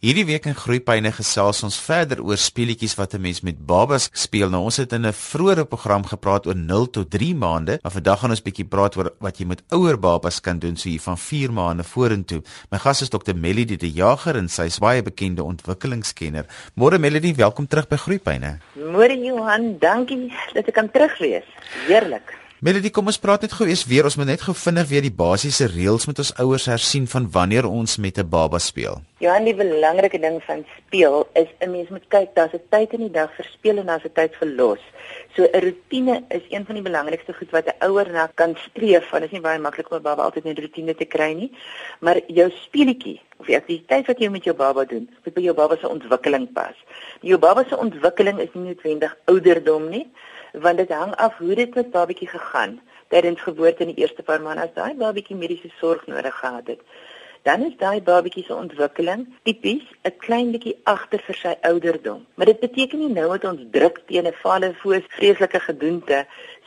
Hierdie 0.00 0.22
week 0.24 0.46
in 0.48 0.54
Groeipyne 0.56 1.10
gesels 1.12 1.58
ons 1.66 1.74
verder 1.84 2.22
oor 2.24 2.38
speletjies 2.40 2.94
wat 2.96 3.12
'n 3.12 3.20
mens 3.20 3.42
met 3.44 3.58
babas 3.66 4.08
speel. 4.16 4.48
Nou 4.48 4.62
ons 4.64 4.78
het 4.78 4.92
in 4.96 5.04
'n 5.04 5.12
vroeëre 5.12 5.66
program 5.68 6.06
gepraat 6.06 6.46
oor 6.46 6.56
0 6.56 6.90
tot 6.90 7.10
3 7.10 7.34
maande, 7.34 7.78
maar 7.82 7.92
vandag 7.92 8.20
gaan 8.20 8.30
ons 8.30 8.42
bietjie 8.42 8.64
praat 8.64 8.96
oor 8.96 9.12
wat 9.20 9.38
jy 9.38 9.44
met 9.46 9.62
ouer 9.68 9.98
babas 9.98 10.40
kan 10.40 10.58
doen 10.58 10.76
so 10.76 10.88
hier 10.88 11.00
van 11.00 11.18
4 11.18 11.52
maande 11.52 11.84
vorentoe. 11.84 12.42
My 12.70 12.78
gas 12.78 13.02
is 13.02 13.10
Dr. 13.10 13.34
Melody 13.34 13.76
de 13.76 13.90
Jager 13.90 14.36
en 14.36 14.48
sy 14.48 14.62
is 14.62 14.78
baie 14.78 15.02
bekende 15.02 15.42
ontwikkelingskenner. 15.42 16.46
Môre 16.74 16.98
Melody, 16.98 17.34
welkom 17.34 17.66
terug 17.66 17.88
by 17.88 17.96
Groeipyne. 17.96 18.58
Môre 18.72 19.24
Johan, 19.24 19.78
dankie 19.78 20.32
dat 20.54 20.66
ek 20.66 20.74
kan 20.74 20.90
terug 20.90 21.18
wees. 21.18 21.44
Heerlik. 21.86 22.39
Melody, 22.60 22.90
kom 22.92 23.06
ons 23.08 23.16
praat 23.16 23.40
net 23.46 23.54
gou 23.56 23.64
eers 23.64 23.86
weer. 23.88 24.04
Ons 24.04 24.18
moet 24.20 24.28
net 24.28 24.42
gou 24.44 24.52
vinnig 24.52 24.88
weer 24.90 25.00
die 25.06 25.14
basiese 25.16 25.64
reëls 25.70 26.04
met 26.04 26.18
ons 26.20 26.32
ouers 26.42 26.66
hersien 26.68 27.06
van 27.08 27.24
wanneer 27.32 27.64
ons 27.64 27.96
met 27.96 28.18
'n 28.20 28.28
baba 28.28 28.58
speel. 28.60 29.00
Ja, 29.24 29.36
en 29.36 29.44
die 29.48 29.54
belangrike 29.56 30.20
ding 30.20 30.36
van 30.44 30.66
speel 30.76 31.26
is 31.32 31.48
'n 31.60 31.70
mens 31.70 31.88
moet 31.88 32.04
kyk, 32.08 32.34
daar's 32.34 32.52
'n 32.52 32.60
tyd 32.68 32.92
in 32.92 33.00
die 33.00 33.10
dag 33.10 33.32
vir 33.36 33.46
speel 33.52 33.78
en 33.78 33.86
daar's 33.86 34.04
'n 34.04 34.12
tyd 34.12 34.36
vir 34.36 34.48
los. 34.48 34.78
So 35.34 35.42
'n 35.42 35.60
rotine 35.60 36.24
is 36.28 36.42
een 36.50 36.66
van 36.66 36.74
die 36.74 36.82
belangrikste 36.82 37.32
goed 37.32 37.50
wat 37.50 37.64
'n 37.66 37.86
ouer 37.86 38.12
na 38.12 38.30
kan 38.34 38.54
streef, 38.56 39.10
want 39.10 39.22
dit 39.22 39.32
is 39.32 39.38
nie 39.38 39.48
baie 39.48 39.58
maklik 39.58 39.90
om 39.90 39.96
'n 39.96 40.02
baba 40.02 40.22
altyd 40.22 40.44
net 40.44 40.58
'n 40.58 40.62
rotine 40.62 40.94
te 40.94 41.04
kry 41.06 41.32
nie. 41.32 41.52
Maar 42.00 42.20
jou 42.26 42.50
speletjie 42.50 43.20
of 43.38 43.46
die 43.46 43.56
aktiwiteit 43.56 44.06
wat 44.06 44.18
jy 44.18 44.28
met 44.28 44.44
jou 44.44 44.56
baba 44.56 44.84
doen, 44.84 45.08
moet 45.24 45.34
by 45.34 45.40
jou 45.40 45.54
baba 45.54 45.76
se 45.76 45.88
ontwikkeling 45.88 46.52
pas. 46.52 46.76
Jou 47.20 47.38
baba 47.38 47.64
se 47.68 47.76
ontwikkeling 47.76 48.38
is 48.38 48.52
nie 48.52 48.64
noodwendig 48.64 49.16
ouderdom 49.24 49.88
nie 49.88 50.10
want 50.52 50.76
dit 50.76 50.88
hang 50.88 51.14
af 51.16 51.36
hoe 51.36 51.54
dit 51.54 51.74
met 51.74 51.90
babatjie 51.90 52.28
gegaan 52.28 52.80
tydens 53.08 53.40
geboorte 53.40 53.82
in 53.84 53.94
die 53.94 54.02
eerste 54.02 54.22
paar 54.22 54.42
maande 54.42 54.62
as 54.62 54.74
daai 54.74 54.94
babatjie 54.94 55.36
mediese 55.36 55.70
sorg 55.78 56.06
nodig 56.06 56.34
gehad 56.38 56.66
het. 56.66 56.80
Dan 57.42 57.62
is 57.64 57.76
daai 57.78 58.00
babatjie 58.02 58.44
se 58.44 58.54
ontwikkeling 58.54 59.26
tipies 59.42 59.86
'n 60.04 60.16
klein 60.18 60.50
bietjie 60.52 60.76
agter 60.84 61.20
vir 61.26 61.34
sy 61.34 61.54
ouderdom. 61.62 62.26
Maar 62.34 62.46
dit 62.46 62.60
beteken 62.60 62.98
nie 62.98 63.08
nou 63.08 63.28
dat 63.38 63.44
ons 63.44 63.62
druk 63.70 64.00
teen 64.06 64.26
'n 64.26 64.40
valle 64.42 64.74
voos 64.74 65.06
vreeslike 65.08 65.60
gedoente 65.60 66.26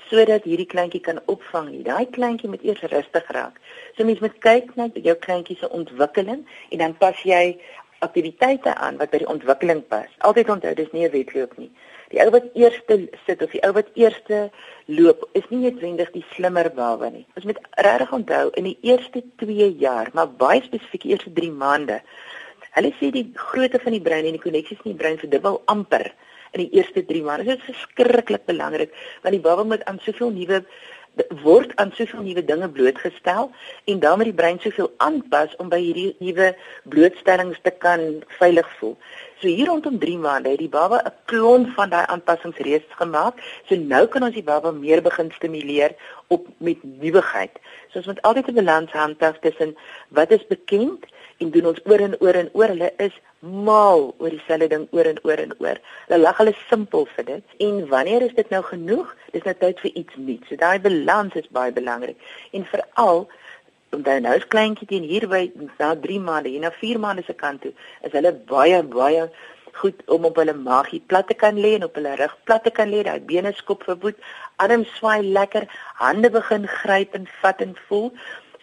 sodat 0.09 0.43
hierdie 0.43 0.71
kleintjie 0.73 1.01
kan 1.01 1.19
opvang 1.25 1.69
nie. 1.69 1.83
Daai 1.83 2.05
kleintjie 2.09 2.49
moet 2.49 2.63
eers 2.63 2.81
rustig 2.81 3.31
raak. 3.31 3.59
So 3.95 4.03
mens 4.05 4.19
moet 4.19 4.37
kyk 4.39 4.75
na 4.75 4.89
jou 4.93 5.15
kleintjie 5.15 5.57
se 5.57 5.69
ontwikkeling 5.69 6.45
en 6.69 6.77
dan 6.77 6.97
pas 6.97 7.23
jy 7.23 7.59
aktiwiteite 7.99 8.75
aan 8.75 8.97
wat 8.97 9.09
by 9.09 9.17
die 9.17 9.29
ontwikkeling 9.29 9.87
pas. 9.87 10.09
Altyd 10.17 10.49
onthou 10.49 10.73
dis 10.73 10.91
nie 10.91 11.05
'n 11.07 11.11
wedloop 11.11 11.57
nie 11.57 11.71
die 12.13 12.21
ou 12.21 12.29
wat 12.33 12.45
eerste 12.53 12.97
sit 13.25 13.41
of 13.41 13.53
die 13.55 13.61
ou 13.65 13.71
wat 13.73 13.89
eerste 13.97 14.43
loop 14.85 15.25
is 15.39 15.45
nie 15.49 15.63
noodwendig 15.63 16.11
die 16.13 16.25
slimmer 16.35 16.69
baba 16.75 17.09
nie. 17.09 17.25
Ons 17.37 17.47
moet 17.49 17.61
regtig 17.87 18.13
onthou 18.19 18.43
in 18.59 18.69
die 18.69 18.77
eerste 18.85 19.23
2 19.41 19.71
jaar, 19.81 20.11
maar 20.13 20.29
baie 20.29 20.61
spesifiek 20.61 21.07
die 21.07 21.15
eerste 21.15 21.33
3 21.33 21.49
maande. 21.63 22.01
Hulle 22.77 22.93
sê 22.99 23.09
die 23.13 23.25
grootte 23.37 23.81
van 23.81 23.97
die 23.97 24.03
brein 24.05 24.29
en 24.29 24.37
die 24.37 24.43
koneksies 24.43 24.81
in 24.83 24.93
die 24.93 24.99
brein 25.01 25.17
verdubbel 25.21 25.61
amper 25.73 26.11
in 26.53 26.67
die 26.67 26.71
eerste 26.77 27.01
3 27.09 27.25
maande. 27.25 27.49
Dit 27.49 27.63
is 27.63 27.71
verskriklik 27.71 28.45
belangrik 28.49 28.93
want 29.23 29.33
die 29.33 29.45
baba 29.47 29.65
moet 29.65 29.85
aan 29.89 30.01
soveel 30.05 30.35
nuwe 30.37 30.61
word 31.43 31.73
aan 31.81 31.91
soveel 31.93 32.23
nuwe 32.25 32.41
dinge 32.45 32.69
blootgestel 32.69 33.51
en 33.89 33.99
dan 33.99 34.17
moet 34.17 34.29
die 34.31 34.37
brein 34.37 34.59
soveel 34.61 34.89
aanpas 34.97 35.53
om 35.61 35.69
by 35.69 35.77
hierdie 35.81 36.15
nuwe 36.21 36.53
blootstellings 36.89 37.61
te 37.61 37.73
kan 37.85 38.23
veilig 38.39 38.69
voel. 38.79 38.97
So 39.43 39.49
hier 39.49 39.67
rondom 39.67 39.97
3 39.99 40.19
maande 40.23 40.51
het 40.53 40.61
die 40.63 40.71
baba 40.71 40.97
'n 41.03 41.11
klomp 41.31 41.67
van 41.77 41.89
daai 41.89 42.05
aanpassings 42.13 42.59
reeds 42.67 42.93
gemaak. 42.99 43.35
So 43.67 43.75
nou 43.75 44.07
kan 44.07 44.23
ons 44.23 44.33
die 44.33 44.49
baba 44.51 44.71
meer 44.71 45.01
begin 45.01 45.31
stimuleer 45.31 45.95
op 46.27 46.47
met 46.57 46.83
nuwigheid. 46.83 47.59
So 47.89 47.97
ons 47.99 48.05
moet 48.05 48.21
altyd 48.21 48.47
'n 48.47 48.55
balans 48.59 48.91
handhaaf 48.91 49.39
tussen 49.39 49.75
wat 50.09 50.31
is 50.31 50.47
bekend 50.47 51.05
en 51.37 51.51
doen 51.51 51.65
ons 51.65 51.81
oor 51.83 51.99
en 51.99 52.15
oor 52.19 52.33
en 52.33 52.49
oor. 52.53 52.67
Hulle 52.67 52.93
is 52.97 53.19
mal 53.39 54.15
oor 54.17 54.29
dieselfde 54.29 54.67
ding 54.67 54.87
oor 54.91 55.05
en 55.05 55.19
oor 55.23 55.37
en 55.37 55.53
oor. 55.59 55.77
Hulle 56.07 56.21
lag 56.21 56.37
hulle 56.37 56.55
simpel 56.69 57.07
vir 57.15 57.25
dit. 57.25 57.43
En 57.57 57.87
wanneer 57.87 58.21
is 58.21 58.33
dit 58.33 58.49
nou 58.49 58.63
genoeg? 58.63 59.15
Dis 59.31 59.43
nou 59.43 59.55
tyd 59.59 59.79
vir 59.79 59.91
iets 59.91 60.15
nuuts. 60.15 60.47
So 60.47 60.55
daai 60.55 60.79
balans 60.79 61.33
is 61.35 61.47
baie 61.51 61.71
belangrik. 61.71 62.17
En 62.51 62.65
veral 62.65 63.27
omdat 63.93 64.21
nou 64.21 64.35
is 64.35 64.47
kleintjie 64.47 64.87
teen 64.87 65.07
hier 65.07 65.27
by 65.29 65.45
na 65.79 65.93
3 65.95 66.19
maande, 66.19 66.49
hier 66.49 66.63
na 66.63 66.71
4 66.71 66.99
maande 66.99 67.23
se 67.25 67.33
kant 67.33 67.61
toe, 67.61 67.73
is 68.01 68.15
hulle 68.15 68.33
baie 68.49 68.83
baie 68.83 69.27
goed 69.81 70.01
om 70.05 70.25
op 70.29 70.37
hulle 70.37 70.53
maagie 70.53 71.01
plat 71.07 71.27
te 71.27 71.33
kan 71.33 71.57
lê 71.65 71.73
en 71.77 71.87
op 71.87 71.95
hulle 71.97 72.15
rug 72.19 72.35
plat 72.45 72.63
te 72.63 72.71
kan 72.71 72.91
lê, 72.93 73.01
daai 73.03 73.19
bene 73.31 73.53
skop 73.57 73.83
verwoed, 73.89 74.19
arms 74.61 74.91
swaai 74.97 75.21
lekker, 75.37 75.67
hande 76.01 76.29
begin 76.33 76.67
gryp 76.79 77.15
en 77.17 77.27
vat 77.41 77.61
en 77.65 77.73
voel. 77.87 78.11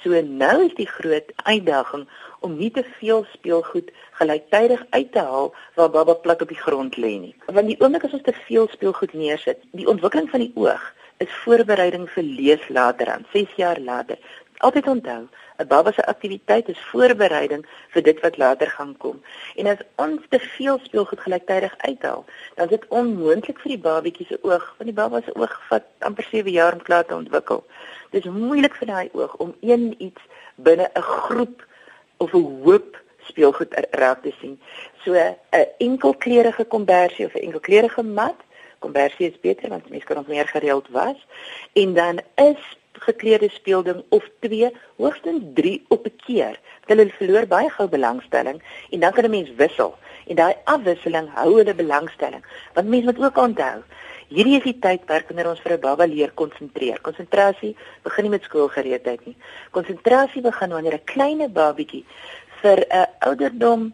So 0.02 0.16
nou 0.24 0.54
is 0.64 0.76
die 0.78 0.88
groot 0.88 1.32
uitdaging 1.44 2.06
om 2.46 2.54
nie 2.56 2.70
te 2.72 2.84
veel 3.00 3.26
speelgoed 3.34 3.90
gelyktydig 4.20 4.86
uit 4.90 5.10
te 5.12 5.24
haal 5.32 5.50
waar 5.76 5.90
baba 5.96 6.14
plat 6.14 6.42
op 6.42 6.48
die 6.48 6.62
grond 6.62 6.96
lê 6.96 7.12
nie. 7.20 7.34
Want 7.52 7.68
die 7.68 7.76
oomblik 7.82 8.06
as 8.08 8.16
ons 8.16 8.24
te 8.24 8.36
veel 8.46 8.70
speelgoed 8.72 9.12
neersit, 9.12 9.60
die 9.76 9.88
ontwikkeling 9.90 10.30
van 10.32 10.46
die 10.46 10.52
oog 10.56 10.86
is 11.20 11.32
voorbereiding 11.42 12.06
vir 12.14 12.24
lees 12.24 12.62
later 12.72 13.10
aan 13.12 13.26
6 13.34 13.58
jaar 13.60 13.80
later 13.84 14.16
altyd 14.60 14.86
onthou, 14.86 15.28
'n 15.58 15.66
baba 15.66 15.92
se 15.92 16.06
aktiwiteit 16.06 16.68
is 16.68 16.80
voorbereiding 16.90 17.66
vir 17.88 18.02
dit 18.02 18.20
wat 18.20 18.36
later 18.36 18.70
gaan 18.70 18.96
kom. 18.96 19.22
En 19.56 19.66
as 19.66 19.82
ons 19.96 20.20
te 20.28 20.38
veel 20.38 20.78
speelgoed 20.82 21.20
gelyktydig 21.20 21.74
uithaal, 21.78 22.24
dan 22.54 22.64
is 22.64 22.70
dit 22.70 22.88
onmoontlik 22.88 23.58
vir 23.58 23.70
die 23.74 23.84
babatjie 23.88 24.26
se 24.26 24.38
oog, 24.42 24.74
want 24.78 24.90
die 24.90 25.00
baba 25.02 25.20
se 25.20 25.34
oog 25.34 25.60
vat 25.68 25.84
amper 25.98 26.26
7 26.30 26.50
jaar 26.50 26.72
om 26.72 26.82
klaar 26.82 27.06
te 27.06 27.14
ontwikkel. 27.14 27.64
Dit 28.10 28.24
is 28.24 28.30
moeilik 28.30 28.74
vir 28.74 28.86
daai 28.86 29.08
oog 29.12 29.36
om 29.36 29.54
een 29.60 29.94
iets 29.98 30.22
binne 30.54 30.90
'n 30.94 31.02
groep 31.02 31.66
of 32.16 32.34
'n 32.34 32.62
hoop 32.64 32.98
speelgoed 33.20 33.86
raak 33.90 34.22
te 34.22 34.32
sien. 34.40 34.60
So 35.04 35.12
'n 35.14 35.36
enkelkleurige 35.78 36.64
kombersie 36.64 37.26
of 37.26 37.34
'n 37.34 37.44
enkelkleurige 37.46 38.02
mat, 38.02 38.36
kombersie 38.78 39.30
is 39.30 39.40
beter 39.40 39.68
want 39.68 39.88
mense 39.88 40.06
kan 40.06 40.16
ons 40.22 40.26
meer 40.26 40.48
gereeld 40.48 40.88
was 40.88 41.26
en 41.72 41.94
dan 41.94 42.20
is 42.34 42.78
gekleurde 42.92 43.48
speelding 43.48 44.04
of 44.08 44.24
2, 44.40 44.70
hoogstens 44.96 45.42
3 45.54 45.84
op 45.88 46.06
'n 46.06 46.16
keer. 46.16 46.60
Hulle 46.86 47.08
verloor 47.08 47.46
baie 47.46 47.70
gou 47.70 47.88
belangstelling 47.88 48.62
en 48.90 49.00
dan 49.00 49.12
kan 49.12 49.24
'n 49.24 49.30
mens 49.30 49.50
wissel. 49.56 49.94
En 50.26 50.36
daai 50.36 50.54
afwisseling 50.64 51.28
hou 51.34 51.56
hulle 51.56 51.74
belangstelling. 51.74 52.44
Want 52.74 52.88
mense 52.88 53.04
moet 53.04 53.24
ook 53.24 53.36
onthou, 53.36 53.82
hierdie 54.28 54.56
is 54.56 54.62
die 54.62 54.78
tydperk 54.78 55.28
wanneer 55.28 55.48
ons 55.48 55.60
vir 55.60 55.72
'n 55.72 55.80
baba 55.80 56.04
leer 56.04 56.32
konsentreer. 56.34 57.00
Konsentrasie 57.00 57.76
begin 58.02 58.24
nie 58.24 58.30
met 58.30 58.42
skoolgereedheid 58.42 59.26
nie. 59.26 59.36
Konsentrasie 59.70 60.42
begin 60.42 60.70
wanneer 60.70 60.94
'n 60.94 61.04
klein 61.04 61.52
babietjie 61.52 62.04
vir 62.62 62.86
'n 62.90 63.06
ouderdom 63.18 63.92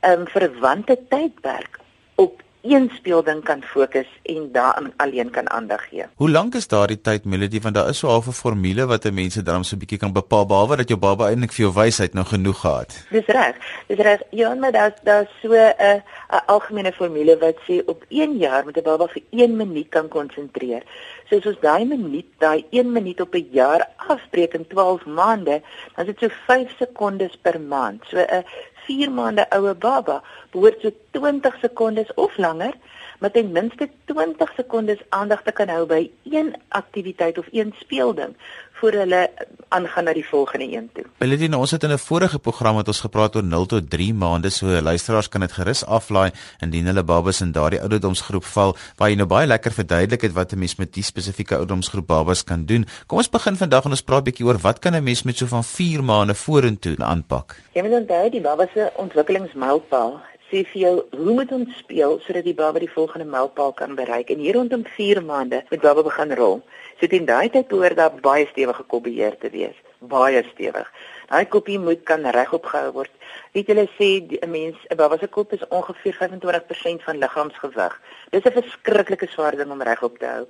ehm 0.00 0.20
um, 0.20 0.26
verwante 0.26 0.98
tydperk 1.08 1.80
op 2.14 2.42
een 2.68 2.90
speelding 2.94 3.44
kan 3.44 3.62
fokus 3.62 4.06
en 4.22 4.48
daarin 4.52 4.92
alleen 4.96 5.30
kan 5.30 5.50
aandag 5.50 5.88
gee. 5.88 6.04
Hoe 6.14 6.30
lank 6.30 6.54
is 6.54 6.68
daardie 6.68 7.00
tyd 7.00 7.24
Melody 7.24 7.60
want 7.60 7.74
daar 7.74 7.88
is 7.88 7.98
so 7.98 8.06
'n 8.06 8.10
halfe 8.10 8.32
formule 8.32 8.86
wat 8.86 9.04
'n 9.04 9.14
mens 9.14 9.34
dan 9.34 9.64
so 9.64 9.76
'n 9.76 9.78
bietjie 9.78 9.98
kan 9.98 10.12
bepaal 10.12 10.46
behalwe 10.46 10.76
dat 10.76 10.88
jou 10.88 11.00
baba 11.00 11.28
eintlik 11.28 11.52
vir 11.52 11.64
jou 11.64 11.74
wysheid 11.74 12.14
nou 12.14 12.26
genoeg 12.26 12.60
gehad. 12.60 13.06
Dis 13.10 13.26
reg. 13.26 13.56
Dis 13.86 13.98
reg. 13.98 14.20
Ja, 14.30 14.54
maar 14.54 14.72
daar's 14.72 14.98
daar's 15.02 15.30
so 15.42 15.52
'n 15.52 16.02
'n 16.30 16.42
algemene 16.46 16.92
formule 16.92 17.38
wat 17.38 17.56
sê 17.68 17.84
op 17.86 18.04
1 18.08 18.36
jaar 18.36 18.64
moet 18.64 18.76
'n 18.76 18.82
baba 18.82 19.06
vir 19.06 19.22
1 19.30 19.56
minuut 19.56 19.88
kan 19.88 20.08
konsentreer. 20.08 20.82
So 21.28 21.36
as 21.36 21.46
ons 21.46 21.60
daai 21.60 21.84
minuut, 21.84 22.26
daai 22.38 22.64
1 22.70 22.92
minuut 22.92 23.20
op 23.20 23.34
'n 23.34 23.48
jaar 23.50 23.88
afspreek 23.96 24.54
in 24.54 24.66
12 24.66 25.04
maande, 25.06 25.62
dan 25.94 26.06
is 26.06 26.14
dit 26.14 26.18
so 26.18 26.28
5 26.46 26.76
sekondes 26.78 27.36
per 27.42 27.60
maand. 27.60 28.02
So 28.08 28.16
'n 28.18 28.44
4 28.88 29.10
maande 29.18 29.42
oue 29.58 29.74
baba 29.86 30.16
behoort 30.52 30.76
so 30.82 30.90
20 31.20 31.52
sekondes 31.62 32.10
of 32.24 32.38
langer 32.44 32.72
met 33.18 33.32
ten 33.32 33.52
minste 33.52 33.88
20 34.04 34.52
sekondes 34.56 35.02
aandag 35.08 35.42
te 35.42 35.52
kan 35.52 35.68
hou 35.68 35.86
by 35.86 36.10
een 36.22 36.54
aktiwiteit 36.68 37.38
of 37.38 37.46
een 37.50 37.74
speelding 37.78 38.34
voor 38.76 38.92
hulle 38.92 39.30
aangaan 39.68 40.04
na 40.04 40.12
die 40.12 40.26
volgende 40.26 40.66
een 40.72 40.88
toe. 40.92 41.04
Beletien, 41.18 41.54
ons 41.54 41.70
het 41.70 41.82
in 41.82 41.92
'n 41.92 41.98
vorige 41.98 42.38
program 42.38 42.76
het 42.76 42.88
ons 42.88 43.00
gepraat 43.00 43.36
oor 43.36 43.44
0 43.44 43.66
tot 43.66 43.90
3 43.90 44.14
maande, 44.14 44.50
so 44.50 44.66
luisteraars 44.66 45.28
kan 45.28 45.40
dit 45.40 45.52
gerus 45.52 45.84
aflaai 45.84 46.30
indien 46.58 46.86
hulle 46.86 47.02
babas 47.02 47.40
in 47.40 47.52
daardie 47.52 47.80
ouderdomsgroep 47.80 48.44
val, 48.44 48.76
waar 48.96 49.08
jy 49.08 49.16
nou 49.16 49.26
baie 49.26 49.46
lekker 49.46 49.72
verduidelik 49.72 50.20
het 50.20 50.32
wat 50.32 50.52
'n 50.52 50.58
mens 50.58 50.76
met 50.76 50.92
die 50.92 51.02
spesifieke 51.02 51.54
ouderdomsgroep 51.54 52.06
babas 52.06 52.44
kan 52.44 52.64
doen. 52.64 52.86
Kom 53.06 53.18
ons 53.18 53.30
begin 53.30 53.56
vandag 53.56 53.84
en 53.84 53.90
ons 53.90 54.02
praat 54.02 54.20
'n 54.20 54.24
bietjie 54.24 54.46
oor 54.46 54.58
wat 54.58 54.78
kan 54.78 54.94
'n 54.94 55.02
mens 55.02 55.22
met 55.22 55.36
so 55.36 55.46
van 55.46 55.64
4 55.64 56.04
maande 56.04 56.34
vorentoe 56.34 56.96
aanpak. 56.98 57.56
Jy 57.72 57.82
moet 57.82 57.92
onthou 57.92 58.30
die 58.30 58.40
baba 58.40 58.66
se 58.74 58.90
ontwikkelingsmylpaal 58.96 60.20
sê 60.56 60.64
vir 60.72 60.80
jou 60.80 60.94
hoe 61.12 61.34
moet 61.36 61.50
ons 61.52 61.72
speel 61.76 62.14
sodat 62.24 62.46
die 62.46 62.56
baba 62.56 62.80
die 62.80 62.92
volgende 62.92 63.26
mylpaal 63.28 63.74
kan 63.76 63.96
bereik 63.98 64.30
en 64.32 64.40
hier 64.40 64.56
rondom 64.56 64.84
4 64.96 65.20
maande 65.24 65.62
met 65.70 65.82
baba 65.82 66.02
begin 66.02 66.32
rol. 66.38 66.62
So 67.00 67.06
teen 67.12 67.28
daai 67.28 67.50
tyd 67.52 67.68
behoort 67.68 67.96
daar 67.96 68.14
baie 68.24 68.46
stewige 68.52 68.86
kopbeheer 68.88 69.36
te 69.42 69.50
wees, 69.52 69.76
baie 70.00 70.40
stewig. 70.52 70.88
Daai 71.28 71.44
kopie 71.52 71.78
moet 71.78 72.04
kan 72.08 72.24
regop 72.38 72.64
gehou 72.72 72.92
word. 73.00 73.12
Weet 73.52 73.68
julle 73.68 73.86
sê 73.98 74.08
'n 74.24 74.50
mens 74.50 74.76
'n 74.90 74.96
baba 74.96 75.18
se 75.18 75.28
kop 75.28 75.52
is 75.52 75.68
ongeveer 75.68 76.14
25% 76.14 77.02
van 77.02 77.18
liggaamsgewig. 77.18 78.00
Dis 78.30 78.44
'n 78.44 78.56
verskriklike 78.60 79.28
swaar 79.28 79.56
ding 79.56 79.70
om 79.70 79.82
regop 79.82 80.18
te 80.18 80.26
hou. 80.26 80.46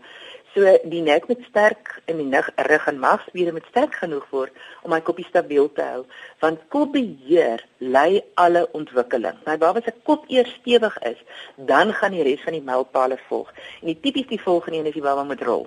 So 0.56 0.64
die 0.88 1.02
nek 1.04 1.26
moet 1.28 1.42
sterk 1.50 1.90
en 2.08 2.16
die 2.16 2.24
nig 2.24 2.46
rug 2.68 2.84
en 2.88 3.00
magspiere 3.02 3.52
moet 3.52 3.66
sterk 3.68 3.98
genoeg 4.00 4.24
word 4.32 4.54
om 4.86 4.94
my 4.94 5.02
koppie 5.04 5.26
stabiel 5.28 5.66
te 5.76 5.84
hou, 5.84 6.06
want 6.40 6.62
kopbeheer 6.72 7.60
lei 7.84 8.22
alle 8.40 8.62
ontwikkeling. 8.78 9.36
My 9.44 9.58
baba 9.60 9.82
se 9.84 9.92
kop 10.08 10.24
eers 10.32 10.54
stewig 10.62 10.96
is, 11.10 11.20
dan 11.68 11.92
gaan 11.98 12.16
die 12.16 12.24
res 12.24 12.40
van 12.46 12.56
die 12.56 12.64
mylpale 12.64 13.18
volg. 13.26 13.50
En 13.82 13.90
die 13.92 13.98
tipies 14.00 14.30
die 14.30 14.40
volgende 14.40 14.80
een 14.80 14.88
is 14.88 14.96
die 14.96 15.04
baba 15.04 15.26
moet 15.28 15.44
rol. 15.44 15.66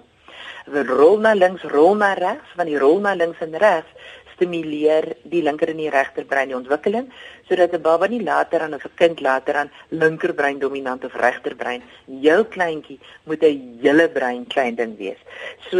Rol 0.74 1.22
na 1.22 1.36
links, 1.38 1.70
rol 1.70 1.94
na 2.02 2.16
regs, 2.18 2.58
want 2.58 2.74
die 2.74 2.82
rol 2.82 2.98
na 3.06 3.14
links 3.14 3.46
en 3.46 3.54
regs 3.62 4.10
stimuleer 4.40 5.18
die 5.28 5.44
linker 5.44 5.74
en 5.74 5.82
die 5.84 5.92
regter 5.92 6.24
brein 6.24 6.48
die 6.48 6.58
ontwikkeling 6.58 7.12
sodat 7.50 7.74
'n 7.76 7.84
baba 7.84 8.08
nie 8.08 8.24
later 8.24 8.62
aan 8.62 8.74
'n 8.74 8.96
kind 8.96 9.22
later 9.22 9.56
aan 9.56 9.72
linkerbrein 9.90 10.60
dominant 10.60 11.04
of 11.04 11.14
regterbrein 11.14 11.84
jou 12.08 12.44
kleintjie 12.56 13.00
moet 13.26 13.44
'n 13.44 13.80
hele 13.84 14.08
brein 14.08 14.48
klein 14.48 14.76
ding 14.76 14.98
wees. 14.98 15.20
So 15.70 15.78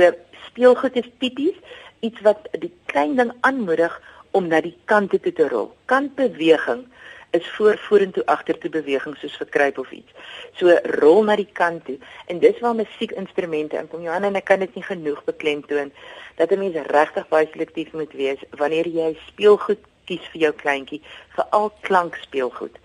speelgoed 0.48 0.96
is 0.96 1.10
tipies 1.20 1.56
iets 2.02 2.22
wat 2.22 2.48
die 2.60 2.74
klein 2.86 3.16
ding 3.16 3.32
aanmoedig 3.42 4.02
om 4.32 4.48
na 4.48 4.62
die 4.62 4.76
kante 4.86 5.20
toe 5.20 5.34
te 5.34 5.48
rol. 5.48 5.74
Kantbeweging 5.86 6.86
is 7.32 7.50
voor 7.56 7.78
vorentoe 7.78 8.26
agtertoe 8.26 8.70
beweging 8.70 9.18
soos 9.18 9.38
verkruip 9.38 9.78
of 9.78 9.92
iets. 9.92 10.12
So 10.58 10.78
rol 11.00 11.24
na 11.24 11.36
die 11.36 11.50
kant 11.54 11.86
toe 11.86 11.98
en 12.28 12.40
dis 12.40 12.60
waar 12.60 12.76
musiekinstrumente 12.76 13.78
inkom. 13.78 14.04
Johan 14.04 14.24
en 14.30 14.40
ek 14.40 14.50
kan 14.50 14.60
dit 14.60 14.76
nie 14.76 14.84
genoeg 14.84 15.24
beklemtoon 15.28 15.94
dat 16.36 16.52
'n 16.52 16.60
mens 16.60 16.76
regtig 16.88 17.28
baie 17.28 17.48
selektief 17.52 17.92
moet 17.92 18.14
wees 18.14 18.42
wanneer 18.58 18.88
jy 18.88 19.18
speelgoed 19.28 19.84
kies 20.06 20.26
vir 20.34 20.42
jou 20.42 20.54
kleintjie, 20.54 21.02
veral 21.38 21.72
klankspeelgoed. 21.82 22.78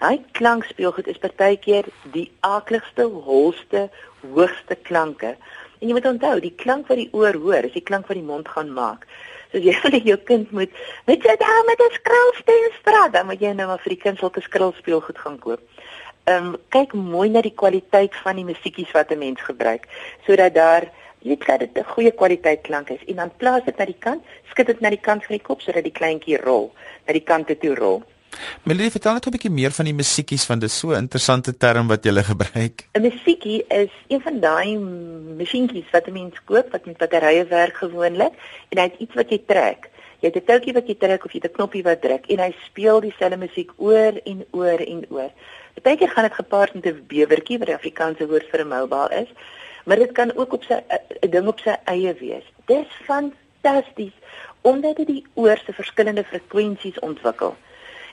Daai 0.00 0.24
klankspeelgoed 0.32 1.06
is 1.06 1.18
partykeer 1.18 1.84
die 2.12 2.30
akligste, 2.40 3.02
holste, 3.02 3.90
hoogste 4.32 4.76
klanke. 4.88 5.36
En 5.80 5.88
jy 5.88 5.92
moet 5.96 6.08
onthou, 6.08 6.40
die 6.40 6.54
klank 6.56 6.88
wat 6.88 6.96
die 6.96 7.10
oor 7.12 7.36
hoor, 7.42 7.68
is 7.68 7.76
die 7.76 7.84
klank 7.84 8.08
wat 8.08 8.16
die 8.16 8.24
mond 8.24 8.48
gaan 8.48 8.72
maak. 8.72 9.06
So 9.50 9.58
jy 9.58 9.74
wil 9.82 9.98
jou 10.06 10.16
kind 10.28 10.50
moet 10.54 10.70
net 11.06 11.24
jy 11.26 11.36
daar 11.36 11.64
met 11.66 11.80
'n 11.80 11.94
skrilsteen 11.98 12.70
straat, 12.80 13.12
dan 13.12 13.26
moet 13.26 13.40
jy 13.40 13.52
nou 13.52 13.66
maar 13.66 13.82
vir 13.82 13.94
die 13.96 14.02
kind 14.02 14.18
sulke 14.18 14.40
skrilspeelgoed 14.40 15.18
gaan 15.18 15.38
koop. 15.38 15.60
Ehm 16.24 16.46
um, 16.46 16.56
kyk 16.68 16.92
mooi 16.94 17.28
na 17.28 17.42
die 17.42 17.54
kwaliteit 17.62 18.14
van 18.22 18.36
die 18.36 18.44
musiekies 18.44 18.92
wat 18.92 19.10
'n 19.10 19.18
mens 19.18 19.40
gebruik 19.40 19.88
sodat 20.26 20.54
daar 20.54 20.90
weet 21.22 21.46
dat 21.46 21.58
dit 21.58 21.78
'n 21.78 21.84
goeie 21.84 22.12
kwaliteit 22.12 22.60
klank 22.62 22.90
is 22.90 23.04
en 23.06 23.16
dan 23.16 23.32
plaas 23.36 23.64
dit 23.64 23.76
na 23.76 23.84
die 23.84 23.98
kant, 23.98 24.22
skud 24.50 24.66
dit 24.66 24.80
na 24.80 24.88
die 24.88 25.00
kant 25.00 25.24
van 25.24 25.36
die 25.36 25.44
kop 25.44 25.60
sodat 25.60 25.82
die 25.82 25.98
kleintjie 25.98 26.36
rol, 26.36 26.72
na 27.06 27.12
die 27.12 27.24
kante 27.24 27.58
toe 27.58 27.74
rol. 27.74 28.02
Melody, 28.62 28.90
vertel 28.90 29.12
net 29.12 29.26
'n 29.26 29.30
bietjie 29.30 29.50
meer 29.50 29.70
van 29.70 29.84
die 29.84 29.94
musiekies 29.94 30.46
want 30.46 30.60
dit 30.60 30.70
is 30.70 30.78
so 30.78 30.90
'n 30.90 31.06
interessante 31.06 31.56
term 31.56 31.88
wat 31.88 32.04
jy 32.04 32.22
gebruik. 32.22 32.86
'n 32.94 33.02
Musiekie 33.02 33.64
is 33.68 33.92
een 34.08 34.20
van 34.20 34.40
daai 34.40 34.78
masjienkies 35.38 35.90
wat 35.92 36.06
mens 36.10 36.36
koop 36.44 36.70
wat 36.72 36.86
met 36.86 36.98
batterye 36.98 37.44
werk 37.46 37.76
gewoonlik 37.76 38.32
en 38.68 38.78
hy 38.78 38.84
het 38.84 38.98
iets 38.98 39.14
wat 39.14 39.30
jy 39.30 39.42
trek. 39.46 39.90
Jy 40.20 40.28
het 40.28 40.36
'n 40.36 40.44
touwtjie 40.44 40.72
wat 40.72 40.86
jy 40.86 40.94
trek 40.94 41.24
of 41.24 41.32
jy 41.32 41.40
'n 41.42 41.52
knoppie 41.52 41.82
wat 41.82 42.02
druk 42.02 42.24
en 42.26 42.38
hy 42.38 42.54
speel 42.64 43.00
dieselfde 43.00 43.36
musiek 43.36 43.70
oor 43.76 44.12
en 44.24 44.44
oor 44.50 44.78
en 44.78 45.04
oor. 45.08 45.30
Partykeer 45.74 46.08
gaan 46.08 46.24
dit 46.28 46.34
gepaard 46.34 46.74
met 46.74 46.86
'n 46.86 47.04
bewertjie 47.06 47.58
wat 47.58 47.66
die 47.66 47.74
Afrikaanse 47.74 48.26
woord 48.26 48.46
vir 48.50 48.60
'n 48.60 48.68
mobile 48.68 49.20
is, 49.22 49.28
maar 49.84 49.96
dit 49.96 50.12
kan 50.12 50.36
ook 50.36 50.52
op 50.52 50.62
sy 50.62 50.74
'n 51.22 51.30
ding 51.30 51.46
op 51.46 51.58
sy 51.58 51.74
eie 51.84 52.14
wees. 52.14 52.44
Dis 52.66 52.86
fantasties 53.04 54.12
omdat 54.60 54.96
dit 54.96 55.06
die 55.06 55.24
oor 55.34 55.56
se 55.56 55.72
verskillende 55.72 56.24
frekwensies 56.24 56.98
ontwikkel. 56.98 57.56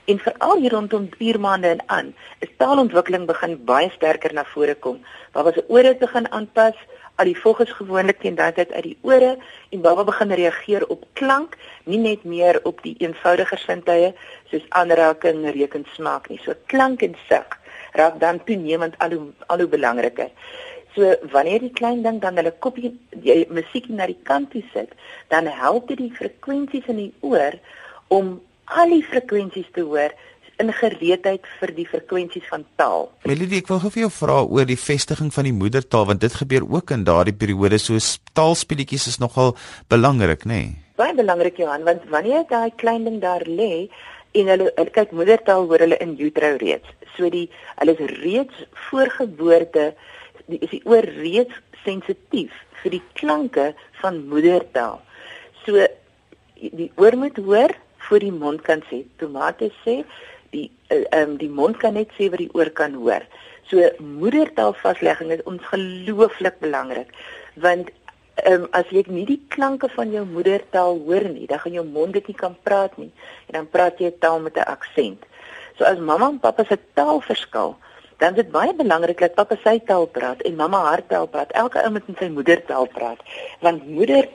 En 0.08 0.18
veral 0.18 0.56
hier 0.56 0.72
rondom 0.72 1.08
4 1.18 1.40
maande 1.40 1.68
en 1.68 1.82
aan, 1.86 2.14
is 2.44 2.48
taalontwikkeling 2.56 3.26
begin 3.28 3.58
baie 3.64 3.90
sterker 3.92 4.32
na 4.32 4.44
vore 4.54 4.74
kom. 4.74 5.02
Was 5.32 5.56
'n 5.56 5.68
ore 5.68 5.96
begin 6.00 6.30
aanpas, 6.32 6.76
al 7.18 7.24
die 7.24 7.40
volgens 7.42 7.72
gewoonlik 7.80 8.20
teen 8.20 8.38
daai 8.38 8.52
tyd 8.52 8.72
uit 8.72 8.82
die 8.82 8.98
ore 9.02 9.36
en 9.68 9.80
baba 9.80 10.04
begin 10.04 10.32
reageer 10.32 10.86
op 10.88 11.04
klank, 11.12 11.56
nie 11.84 11.98
net 11.98 12.24
meer 12.24 12.60
op 12.62 12.82
die 12.82 12.94
eenvoudiger 12.98 13.58
sintuie 13.58 14.14
soos 14.50 14.66
aanraking, 14.68 15.44
reken, 15.50 15.84
smaak 15.92 16.28
nie. 16.28 16.40
So 16.44 16.54
klank 16.66 17.02
en 17.02 17.16
sig 17.28 17.58
raak 17.92 18.20
dan 18.20 18.44
toenemend 18.44 18.98
al 18.98 19.10
hoe 19.10 19.32
al 19.46 19.58
hoe 19.58 19.68
belangriker. 19.68 20.30
So 20.94 21.14
wanneer 21.30 21.60
die 21.60 21.74
klein 21.80 22.02
ding 22.02 22.20
dan 22.20 22.36
hulle 22.36 22.54
kopie 22.58 22.94
die 23.10 23.46
musiek 23.50 23.88
na 23.88 24.06
die 24.06 24.20
kant 24.22 24.50
toe 24.50 24.64
sit, 24.72 24.94
dan 25.28 25.46
help 25.46 25.88
dit 25.88 25.98
die 25.98 26.14
frekwensies 26.14 26.86
in 26.86 26.96
die 26.96 27.14
oor 27.20 27.52
om 28.08 28.38
al 28.76 28.92
die 28.92 29.04
frekwensies 29.04 29.68
te 29.74 29.84
hoor 29.86 30.14
in 30.58 30.72
gereedheid 30.74 31.46
vir 31.60 31.72
die 31.76 31.86
frekwensies 31.86 32.46
van 32.50 32.64
taal. 32.80 33.06
Melody, 33.28 33.60
ek 33.62 33.70
wil 33.70 33.80
gou 33.84 33.92
vir 33.94 34.04
jou 34.06 34.10
vra 34.16 34.40
oor 34.42 34.66
die 34.66 34.78
vestiging 34.80 35.30
van 35.34 35.46
die 35.46 35.54
moedertaal 35.54 36.08
want 36.10 36.22
dit 36.24 36.34
gebeur 36.40 36.66
ook 36.66 36.92
in 36.96 37.06
daardie 37.06 37.36
periode 37.36 37.78
so 37.82 37.98
taalspelletjies 38.34 39.06
is 39.12 39.20
nogal 39.22 39.54
belangrik, 39.92 40.44
nê? 40.44 40.60
Nee? 40.66 40.76
Baie 40.98 41.14
belangrik 41.14 41.60
Johan, 41.62 41.84
want 41.86 42.08
wanneer 42.10 42.42
daai 42.50 42.72
klein 42.74 43.04
ding 43.06 43.20
daar 43.22 43.44
lê 43.46 43.86
en 44.34 44.50
hulle 44.50 44.88
kyk 44.94 45.14
moedertaal 45.14 45.68
hoor 45.70 45.84
hulle 45.86 45.98
in 46.02 46.16
utero 46.18 46.56
reeds. 46.58 46.90
So 47.14 47.30
die 47.30 47.46
hulle 47.78 47.94
is 47.94 48.16
reeds 48.18 48.64
voor 48.88 49.12
geboorte 49.14 49.92
die 50.48 50.58
is 50.64 50.72
die 50.72 50.82
oor 50.88 51.06
reeds 51.20 51.54
sensitief 51.84 52.54
vir 52.82 52.96
die 52.96 53.04
klanke 53.20 53.72
van 54.02 54.24
moedertaal. 54.30 54.98
So 55.64 55.86
die 56.58 56.90
oor 56.98 57.14
moet 57.20 57.38
hoor 57.46 57.74
voor 58.08 58.24
die 58.24 58.32
mond 58.32 58.64
kan 58.66 58.82
sê. 58.90 59.04
Tomate 59.20 59.70
sê 59.84 60.00
die 60.54 60.70
eh, 60.88 61.04
ehm 61.10 61.30
um, 61.30 61.36
die 61.36 61.52
mond 61.60 61.76
kan 61.76 61.94
net 61.94 62.12
sê 62.16 62.30
wat 62.32 62.42
die 62.42 62.52
oor 62.56 62.70
kan 62.70 62.94
hoor. 62.94 63.24
So 63.68 63.84
moedertaalvaslegging 64.00 65.32
is 65.36 65.44
ongelooflik 65.44 66.60
belangrik 66.64 67.12
want 67.54 67.90
ehm 68.46 68.62
um, 68.62 68.68
as 68.72 68.86
jy 68.94 69.02
nie 69.10 69.26
die 69.26 69.40
klanke 69.54 69.90
van 69.96 70.12
jou 70.14 70.24
moedertaal 70.24 71.00
hoor 71.06 71.26
nie, 71.28 71.46
dan 71.50 71.58
gaan 71.58 71.74
jou 71.80 71.84
mond 71.84 72.12
dit 72.12 72.26
nie 72.30 72.38
kan 72.38 72.54
praat 72.62 72.96
nie 72.96 73.10
en 73.48 73.60
dan 73.60 73.68
praat 73.68 73.98
jy 73.98 74.12
'n 74.12 74.18
taal 74.18 74.40
met 74.40 74.56
'n 74.56 74.70
aksent. 74.76 75.26
So 75.76 75.84
as 75.84 75.98
mamma 75.98 76.28
en 76.28 76.40
pappa 76.40 76.64
se 76.64 76.78
taal 76.94 77.20
verskil, 77.20 77.76
dan 78.18 78.34
is 78.34 78.42
dit 78.42 78.50
baie 78.50 78.74
belangrik 78.74 79.20
dat 79.22 79.34
pappa 79.34 79.56
sy 79.62 79.78
taal 79.86 80.06
praat 80.06 80.40
en 80.42 80.56
mamma 80.56 80.80
haar 80.88 81.02
taal 81.06 81.26
praat. 81.26 81.52
Elke 81.52 81.82
ou 81.84 81.90
moet 81.90 82.08
in 82.10 82.16
sy 82.18 82.28
moedertaal 82.28 82.86
praat. 82.86 83.20
Want 83.60 83.86
moeder 83.86 84.28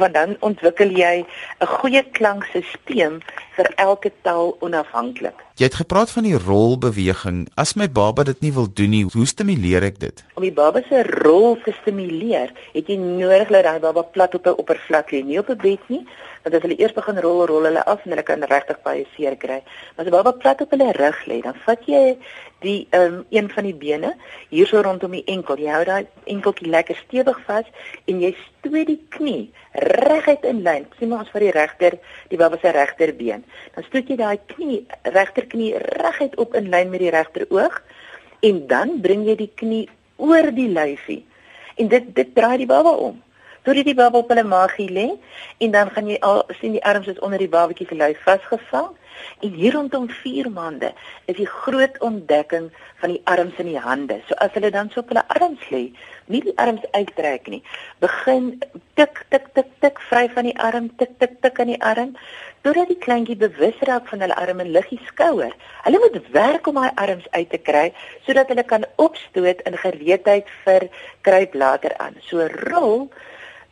want 0.00 0.14
dan 0.14 0.36
ontwikkel 0.40 0.90
jy 0.96 1.24
'n 1.60 1.66
goeie 1.66 2.02
klankstelsel 2.16 3.20
vir 3.56 3.68
elke 3.76 4.12
taal 4.22 4.56
onafhanklik. 4.60 5.36
Jy 5.60 5.68
het 5.68 5.74
gepraat 5.74 6.10
van 6.10 6.24
die 6.24 6.38
rolbeweging. 6.38 7.48
As 7.54 7.74
my 7.74 7.88
baba 7.90 8.24
dit 8.24 8.40
nie 8.40 8.52
wil 8.52 8.72
doen 8.72 8.90
nie, 8.90 9.04
hoe 9.12 9.26
stimuleer 9.26 9.82
ek 9.82 9.98
dit? 10.00 10.24
Om 10.34 10.42
die 10.42 10.52
baba 10.52 10.80
se 10.88 11.02
rol 11.02 11.58
te 11.64 11.74
stimuleer, 11.82 12.52
het 12.72 12.88
jy 12.88 12.96
nodig 12.96 13.48
dat 13.48 13.68
hy 13.68 13.78
baba 13.78 14.02
plat 14.02 14.34
op 14.34 14.46
'n 14.46 14.56
oppervlak 14.56 15.12
lê, 15.12 15.24
nie 15.24 15.38
op 15.38 15.50
'n 15.50 15.56
bed 15.56 15.88
nie, 15.88 16.06
want 16.42 16.54
as 16.54 16.62
hulle 16.62 16.78
eers 16.78 16.92
begin 16.92 17.20
rol, 17.20 17.46
rol 17.46 17.68
hulle 17.68 17.84
af 17.84 18.04
en 18.04 18.10
hulle 18.10 18.22
kan 18.22 18.42
regtig 18.42 18.82
baie 18.82 19.06
seer 19.16 19.36
kry. 19.36 19.60
Maar 19.94 20.04
as 20.04 20.10
die 20.10 20.16
baba 20.16 20.32
plat 20.32 20.60
op 20.60 20.70
hulle 20.70 20.92
rug 20.92 21.26
lê, 21.26 21.40
dan 21.42 21.54
vat 21.66 21.86
jy 21.86 22.16
die 22.62 22.86
um, 22.90 23.24
een 23.30 23.50
van 23.50 23.64
die 23.64 23.74
bene 23.74 24.14
hier 24.48 24.66
so 24.66 24.80
rondom 24.80 25.10
die 25.10 25.24
enkel. 25.26 25.58
Jy 25.58 25.70
hou 25.74 25.84
daai 25.84 26.06
enkeltjie 26.30 26.70
lekker 26.70 26.98
stewig 27.06 27.38
vas 27.46 27.66
en 28.06 28.22
jy 28.22 28.32
stoot 28.38 28.86
die 28.86 29.00
knie 29.22 29.50
reguit 29.78 30.44
in 30.50 30.62
lyn. 30.66 30.86
Sien 30.98 31.10
maar 31.12 31.24
ons 31.24 31.32
vir 31.32 31.46
die 31.46 31.54
regter, 31.54 31.98
die 32.30 32.38
baba 32.40 32.58
se 32.60 32.74
regterbeen. 32.74 33.44
Dan 33.74 33.86
stoot 33.86 34.10
jy 34.10 34.18
daai 34.18 34.38
knie 34.54 34.82
regterknie 35.14 35.72
reguit 36.02 36.38
op 36.42 36.56
in 36.58 36.70
lyn 36.72 36.90
met 36.90 37.04
die 37.04 37.12
regter 37.14 37.46
oog 37.50 37.78
en 38.42 38.64
dan 38.70 38.98
bring 39.04 39.26
jy 39.28 39.36
die 39.38 39.52
knie 39.54 39.84
oor 40.18 40.50
die 40.54 40.70
lyfie. 40.72 41.22
En 41.78 41.92
dit 41.92 42.10
dit 42.16 42.34
draai 42.34 42.58
die 42.64 42.70
baba 42.70 42.96
om. 43.08 43.20
Toe 43.62 43.76
die 43.78 43.94
baba 43.94 44.18
op 44.18 44.32
hulle 44.34 44.42
maagie 44.42 44.90
lê 44.90 45.12
en 45.62 45.70
dan 45.70 45.90
gaan 45.94 46.10
jy 46.10 46.18
al 46.26 46.42
sien 46.58 46.74
die 46.74 46.82
arms 46.82 47.06
is 47.06 47.22
onder 47.22 47.38
die 47.38 47.52
babatjie 47.52 47.86
se 47.86 47.98
lyf 47.98 48.18
vasgevang 48.26 48.90
En 49.40 49.52
hier 49.52 49.72
rondom 49.72 50.08
4 50.10 50.50
maande 50.50 50.92
is 51.24 51.36
die 51.36 51.46
groot 51.46 51.98
ontdekking 52.00 52.70
van 53.02 53.14
die 53.14 53.20
arms 53.24 53.58
en 53.58 53.70
die 53.70 53.78
hande. 53.78 54.20
So 54.28 54.38
as 54.44 54.54
hulle 54.56 54.70
dan 54.70 54.90
so 54.90 55.02
op 55.02 55.10
hulle 55.12 55.24
arms 55.36 55.68
lê, 55.74 55.82
nie 56.32 56.42
die 56.44 56.54
arms 56.60 56.84
uittrek 56.96 57.48
nie, 57.52 57.60
begin 58.04 58.48
tik 58.98 59.22
tik 59.34 59.50
tik 59.56 59.68
tik 59.84 60.00
vry 60.08 60.24
van 60.34 60.48
die 60.48 60.56
arm, 60.68 60.88
tik 61.00 61.12
tik 61.22 61.36
tik 61.44 61.60
aan 61.60 61.72
die 61.72 61.82
arm, 61.82 62.14
totdat 62.66 62.90
die 62.92 62.98
kleintjie 63.04 63.36
bewus 63.38 63.78
raak 63.88 64.08
van 64.10 64.24
hulle 64.24 64.38
arm 64.38 64.62
en 64.64 64.72
liggie 64.74 65.00
skouer. 65.08 65.52
Hulle 65.86 66.00
moet 66.02 66.18
werk 66.36 66.70
om 66.70 66.80
daai 66.80 66.92
arms 67.04 67.28
uit 67.36 67.50
te 67.50 67.60
kry 67.60 67.90
sodat 68.26 68.50
hulle 68.52 68.64
kan 68.64 68.88
opstoot 69.02 69.62
in 69.68 69.78
gereedheid 69.84 70.50
vir 70.64 70.88
kruip 71.26 71.54
later 71.54 71.94
aan. 71.98 72.18
So 72.28 72.48
rol 72.66 73.08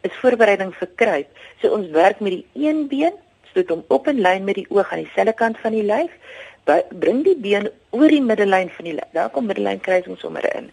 is 0.06 0.14
voorbereiding 0.22 0.72
vir 0.78 0.94
kruip. 1.02 1.42
So 1.60 1.74
ons 1.76 1.90
werk 1.96 2.20
met 2.20 2.38
die 2.38 2.68
een 2.68 2.86
been 2.88 3.18
stoot 3.50 3.70
hom 3.72 3.84
op 3.88 4.08
in 4.10 4.20
lyn 4.22 4.46
met 4.46 4.58
die 4.60 4.68
oog 4.70 4.92
aan 4.92 5.04
dieselfde 5.04 5.34
kant 5.38 5.58
van 5.62 5.74
die 5.74 5.86
lyf. 5.86 6.12
Bring 7.02 7.24
die 7.26 7.36
been 7.36 7.70
oor 7.96 8.10
die 8.12 8.22
middellyn 8.22 8.70
van 8.70 8.86
die 8.86 8.94
lyf. 8.94 9.10
Daar 9.16 9.30
kom 9.34 9.48
middellyn 9.50 9.82
kruising 9.82 10.18
sommer 10.18 10.46
in. 10.54 10.70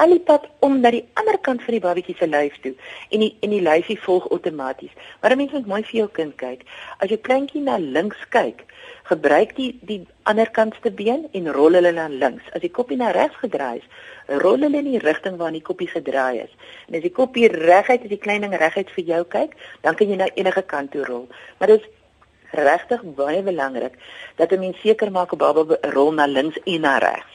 Al 0.00 0.14
die 0.14 0.22
pad 0.24 0.46
om 0.64 0.78
na 0.80 0.90
die 0.94 1.02
ander 1.20 1.36
kant 1.46 1.62
van 1.64 1.76
die 1.76 1.82
babatjie 1.84 2.16
se 2.16 2.26
lyf 2.28 2.56
toe 2.64 2.72
en 3.12 3.24
die 3.24 3.30
en 3.44 3.52
die 3.52 3.60
lyfie 3.64 3.98
volg 4.00 4.28
outomaties. 4.32 4.92
Maar 5.20 5.32
'n 5.32 5.40
mens 5.40 5.52
moet 5.52 5.66
mooi 5.72 5.82
vir 5.82 5.98
jou 6.00 6.08
kind 6.18 6.34
kyk. 6.36 6.60
As 6.98 7.08
jou 7.08 7.18
kleintjie 7.28 7.62
na 7.62 7.76
links 7.76 8.22
kyk, 8.28 8.64
gebruik 9.10 9.54
die 9.56 9.78
die 9.82 10.06
ander 10.22 10.50
kantste 10.50 10.90
been 10.90 11.28
en 11.32 11.52
rol 11.52 11.72
hulle 11.78 11.92
na 11.92 12.06
links. 12.08 12.44
As 12.54 12.60
die 12.60 12.70
koppie 12.78 12.96
na 12.96 13.10
regs 13.10 13.36
gedraai 13.42 13.78
is, 13.78 13.88
rol 14.42 14.60
hulle 14.64 14.78
in 14.78 14.90
die 14.92 14.98
rigting 14.98 15.36
waarin 15.36 15.58
die 15.58 15.68
koppie 15.70 15.88
gedraai 15.88 16.42
is. 16.44 16.52
En 16.88 16.94
as 16.94 17.02
die 17.02 17.16
koppie 17.20 17.48
reguit 17.48 18.02
as 18.02 18.08
die 18.08 18.24
klein 18.24 18.40
ding 18.40 18.54
reguit 18.54 18.90
vir 18.90 19.04
jou 19.04 19.24
kyk, 19.24 19.56
dan 19.80 19.94
kan 19.94 20.08
jy 20.08 20.16
na 20.16 20.28
enige 20.34 20.62
kant 20.62 20.90
toe 20.90 21.04
rol. 21.04 21.28
Maar 21.58 21.68
dit 21.68 21.80
is 21.80 21.88
regtig 22.50 23.02
baie 23.14 23.42
belangrik 23.42 23.94
dat 24.36 24.52
'n 24.52 24.60
mens 24.60 24.80
seker 24.80 25.10
maak 25.10 25.32
'n 25.32 25.38
baba 25.38 25.78
rol 25.82 26.12
na 26.12 26.26
links 26.26 26.58
en 26.64 26.80
na 26.80 26.98
regs 26.98 27.29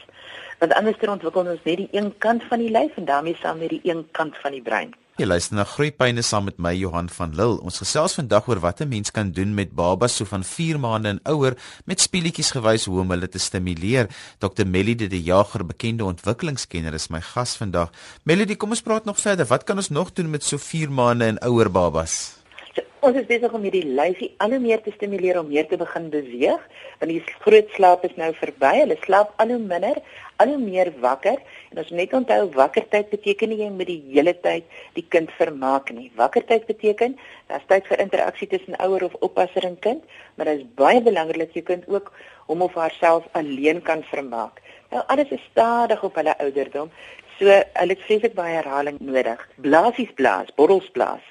want 0.66 0.78
anders 0.80 0.98
dan 1.00 1.14
ontwikkel 1.14 1.50
ons 1.54 1.66
net 1.68 1.78
die 1.78 1.90
een 1.94 2.14
kant 2.18 2.44
van 2.50 2.62
die 2.62 2.72
lyf 2.74 2.96
en 2.98 3.06
daarmee 3.06 3.38
saam 3.38 3.60
met 3.62 3.70
die 3.70 3.84
een 3.86 4.06
kant 4.18 4.38
van 4.42 4.56
die 4.56 4.64
brein. 4.66 4.94
Jy 5.16 5.28
luister 5.30 5.56
na 5.56 5.64
Groeipyne 5.64 6.24
saam 6.26 6.50
met 6.50 6.58
my 6.60 6.74
Johan 6.76 7.08
van 7.08 7.36
Lille. 7.38 7.62
Ons 7.64 7.78
gesels 7.80 8.18
vandag 8.18 8.50
oor 8.50 8.60
wat 8.60 8.82
'n 8.82 8.90
mens 8.90 9.12
kan 9.12 9.32
doen 9.32 9.54
met 9.54 9.76
babas 9.76 10.16
so 10.16 10.26
van 10.26 10.44
4 10.44 10.80
maande 10.80 11.10
en 11.10 11.20
ouer 11.24 11.56
met 11.86 12.02
speletjies 12.02 12.52
gewys 12.52 12.86
hoe 12.86 13.00
om 13.00 13.10
hulle 13.10 13.30
te 13.30 13.40
stimuleer. 13.40 14.10
Dr 14.40 14.66
Melody 14.66 15.08
de 15.08 15.22
Jager, 15.24 15.66
bekende 15.66 16.04
ontwikkelingskenner, 16.04 16.94
is 16.94 17.08
my 17.08 17.22
gas 17.22 17.56
vandag. 17.56 17.92
Melody, 18.24 18.56
kom 18.56 18.70
ons 18.70 18.82
praat 18.82 19.06
nog 19.06 19.20
verder. 19.20 19.46
Wat 19.46 19.64
kan 19.64 19.78
ons 19.78 19.90
nog 19.90 20.12
doen 20.14 20.30
met 20.30 20.44
so 20.44 20.58
4 20.58 20.92
maande 20.92 21.26
en 21.26 21.40
ouer 21.40 21.72
babas? 21.72 22.35
So, 22.76 22.84
ons 23.08 23.16
is 23.16 23.28
besig 23.30 23.54
om 23.56 23.64
hierdie 23.64 23.86
lyfie 23.88 24.28
al 24.44 24.52
hoe 24.52 24.58
meer 24.60 24.82
te 24.84 24.92
stimuleer 24.92 25.38
om 25.40 25.48
meer 25.48 25.68
te 25.70 25.78
begin 25.80 26.10
beweeg, 26.12 26.64
want 27.00 27.12
die 27.12 27.22
groot 27.46 27.70
slaap 27.72 28.02
is 28.04 28.16
nou 28.20 28.34
verby. 28.36 28.72
Hulle 28.82 28.98
slaap 29.06 29.30
al 29.40 29.54
hoe 29.54 29.60
minder, 29.62 30.02
al 30.44 30.50
hoe 30.52 30.60
meer 30.60 30.90
wakker. 31.00 31.38
En 31.72 31.80
ons 31.80 31.94
net 31.96 32.16
onthou 32.20 32.42
wakkertyd 32.58 33.08
beteken 33.14 33.54
nie 33.54 33.62
jy 33.62 33.70
moet 33.78 33.88
die 33.88 34.02
hele 34.10 34.34
tyd 34.44 34.68
die 34.98 35.06
kind 35.16 35.32
vermaak 35.38 35.94
nie. 35.96 36.10
Wakkertyd 36.20 36.68
beteken 36.68 37.16
daar's 37.48 37.64
tyd 37.70 37.88
vir 37.88 38.04
interaksie 38.04 38.50
tussen 38.52 38.76
ouer 38.84 39.08
of 39.08 39.16
oppasser 39.24 39.64
en 39.70 39.78
kind, 39.86 40.04
maar 40.36 40.52
dit 40.52 40.66
is 40.66 40.74
baie 40.82 41.00
belangrik 41.06 41.46
dat 41.46 41.56
jou 41.56 41.64
kind 41.70 41.88
ook 41.88 42.12
hom 42.50 42.66
of 42.68 42.76
haarself 42.76 43.30
alleen 43.40 43.80
kan 43.88 44.04
vermaak. 44.10 44.60
Nou 44.92 45.06
alles 45.16 45.32
is 45.32 45.48
stadig 45.54 46.04
op 46.04 46.20
hulle 46.20 46.36
ouderdom. 46.44 46.92
So 47.40 47.48
hulle 47.48 47.96
het 47.96 48.04
vreeslik 48.04 48.36
baie 48.36 48.60
herhaling 48.60 49.00
nodig. 49.00 49.40
Blaasies 49.64 50.12
blaas, 50.20 50.52
borrels 50.60 50.92
blaas. 50.92 51.24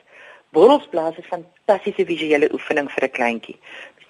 Borrelsblaas 0.54 1.18
is 1.18 1.26
fantastiese 1.26 2.04
visuele 2.06 2.48
oefening 2.56 2.88
vir 2.94 3.04
'n 3.04 3.14
kleintjie. 3.16 3.56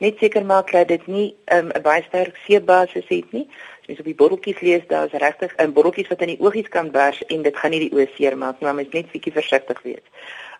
Net 0.04 0.18
seker 0.18 0.44
maak 0.44 0.72
dat 0.72 0.88
dit 0.88 1.06
nie 1.06 1.28
um, 1.56 1.68
'n 1.68 1.76
um, 1.76 1.82
baie 1.82 2.02
sterk 2.02 2.36
seebasis 2.46 3.08
het 3.08 3.32
nie. 3.32 3.46
As 3.88 3.96
jy 3.96 3.98
op 3.98 4.10
die 4.10 4.20
borreltjies 4.20 4.60
lees, 4.60 4.84
daar 4.88 5.06
is 5.06 5.20
regtig 5.24 5.54
'n 5.56 5.64
um, 5.64 5.72
borreltjies 5.72 6.10
wat 6.12 6.22
in 6.22 6.32
die 6.34 6.40
oogies 6.40 6.68
kan 6.68 6.90
bars 6.90 7.22
en 7.32 7.42
dit 7.42 7.56
gaan 7.56 7.70
nie 7.70 7.84
die 7.88 7.94
oë 7.96 8.08
seermaak 8.16 8.60
nie, 8.60 8.66
maar 8.66 8.74
mens 8.74 8.92
net 8.92 9.12
bietjie 9.12 9.32
versigtig 9.40 9.82
wees. 9.82 10.06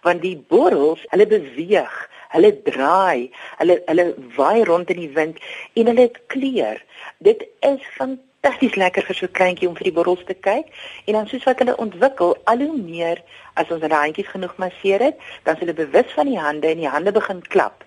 Want 0.03 0.23
die 0.23 0.37
borrels, 0.37 1.05
hulle 1.13 1.27
beweeg, 1.27 1.95
hulle 2.35 2.53
draai, 2.63 3.31
hulle 3.61 3.83
hulle 3.87 4.15
waai 4.37 4.65
rond 4.65 4.91
in 4.91 5.01
die 5.05 5.15
wind 5.19 5.37
en 5.75 5.87
hulle 5.87 6.11
kleur. 6.27 6.85
Dit 7.19 7.45
is 7.61 7.83
fantasties 7.99 8.34
fantasties 8.45 8.77
lekker 8.77 9.07
vir 9.09 9.17
so 9.17 9.27
'n 9.27 9.37
kleintjie 9.39 9.69
om 9.69 9.77
vir 9.77 9.89
die 9.89 9.97
borrels 9.99 10.25
te 10.27 10.35
kyk 10.35 10.67
en 11.07 11.15
dan 11.17 11.27
soos 11.27 11.45
wat 11.49 11.59
hulle 11.59 11.77
ontwikkel, 11.77 12.37
al 12.45 12.59
hoe 12.59 12.77
meer 12.77 13.23
as 13.55 13.71
ons 13.71 13.81
hulle 13.81 14.03
handjies 14.05 14.29
genoeg 14.29 14.55
masseer 14.59 15.01
het, 15.01 15.17
dan 15.45 15.57
hulle 15.57 15.73
bewus 15.73 16.13
van 16.13 16.27
die 16.27 16.39
hande 16.39 16.69
en 16.69 16.77
die 16.77 16.89
hande 16.89 17.13
begin 17.13 17.41
klap. 17.41 17.85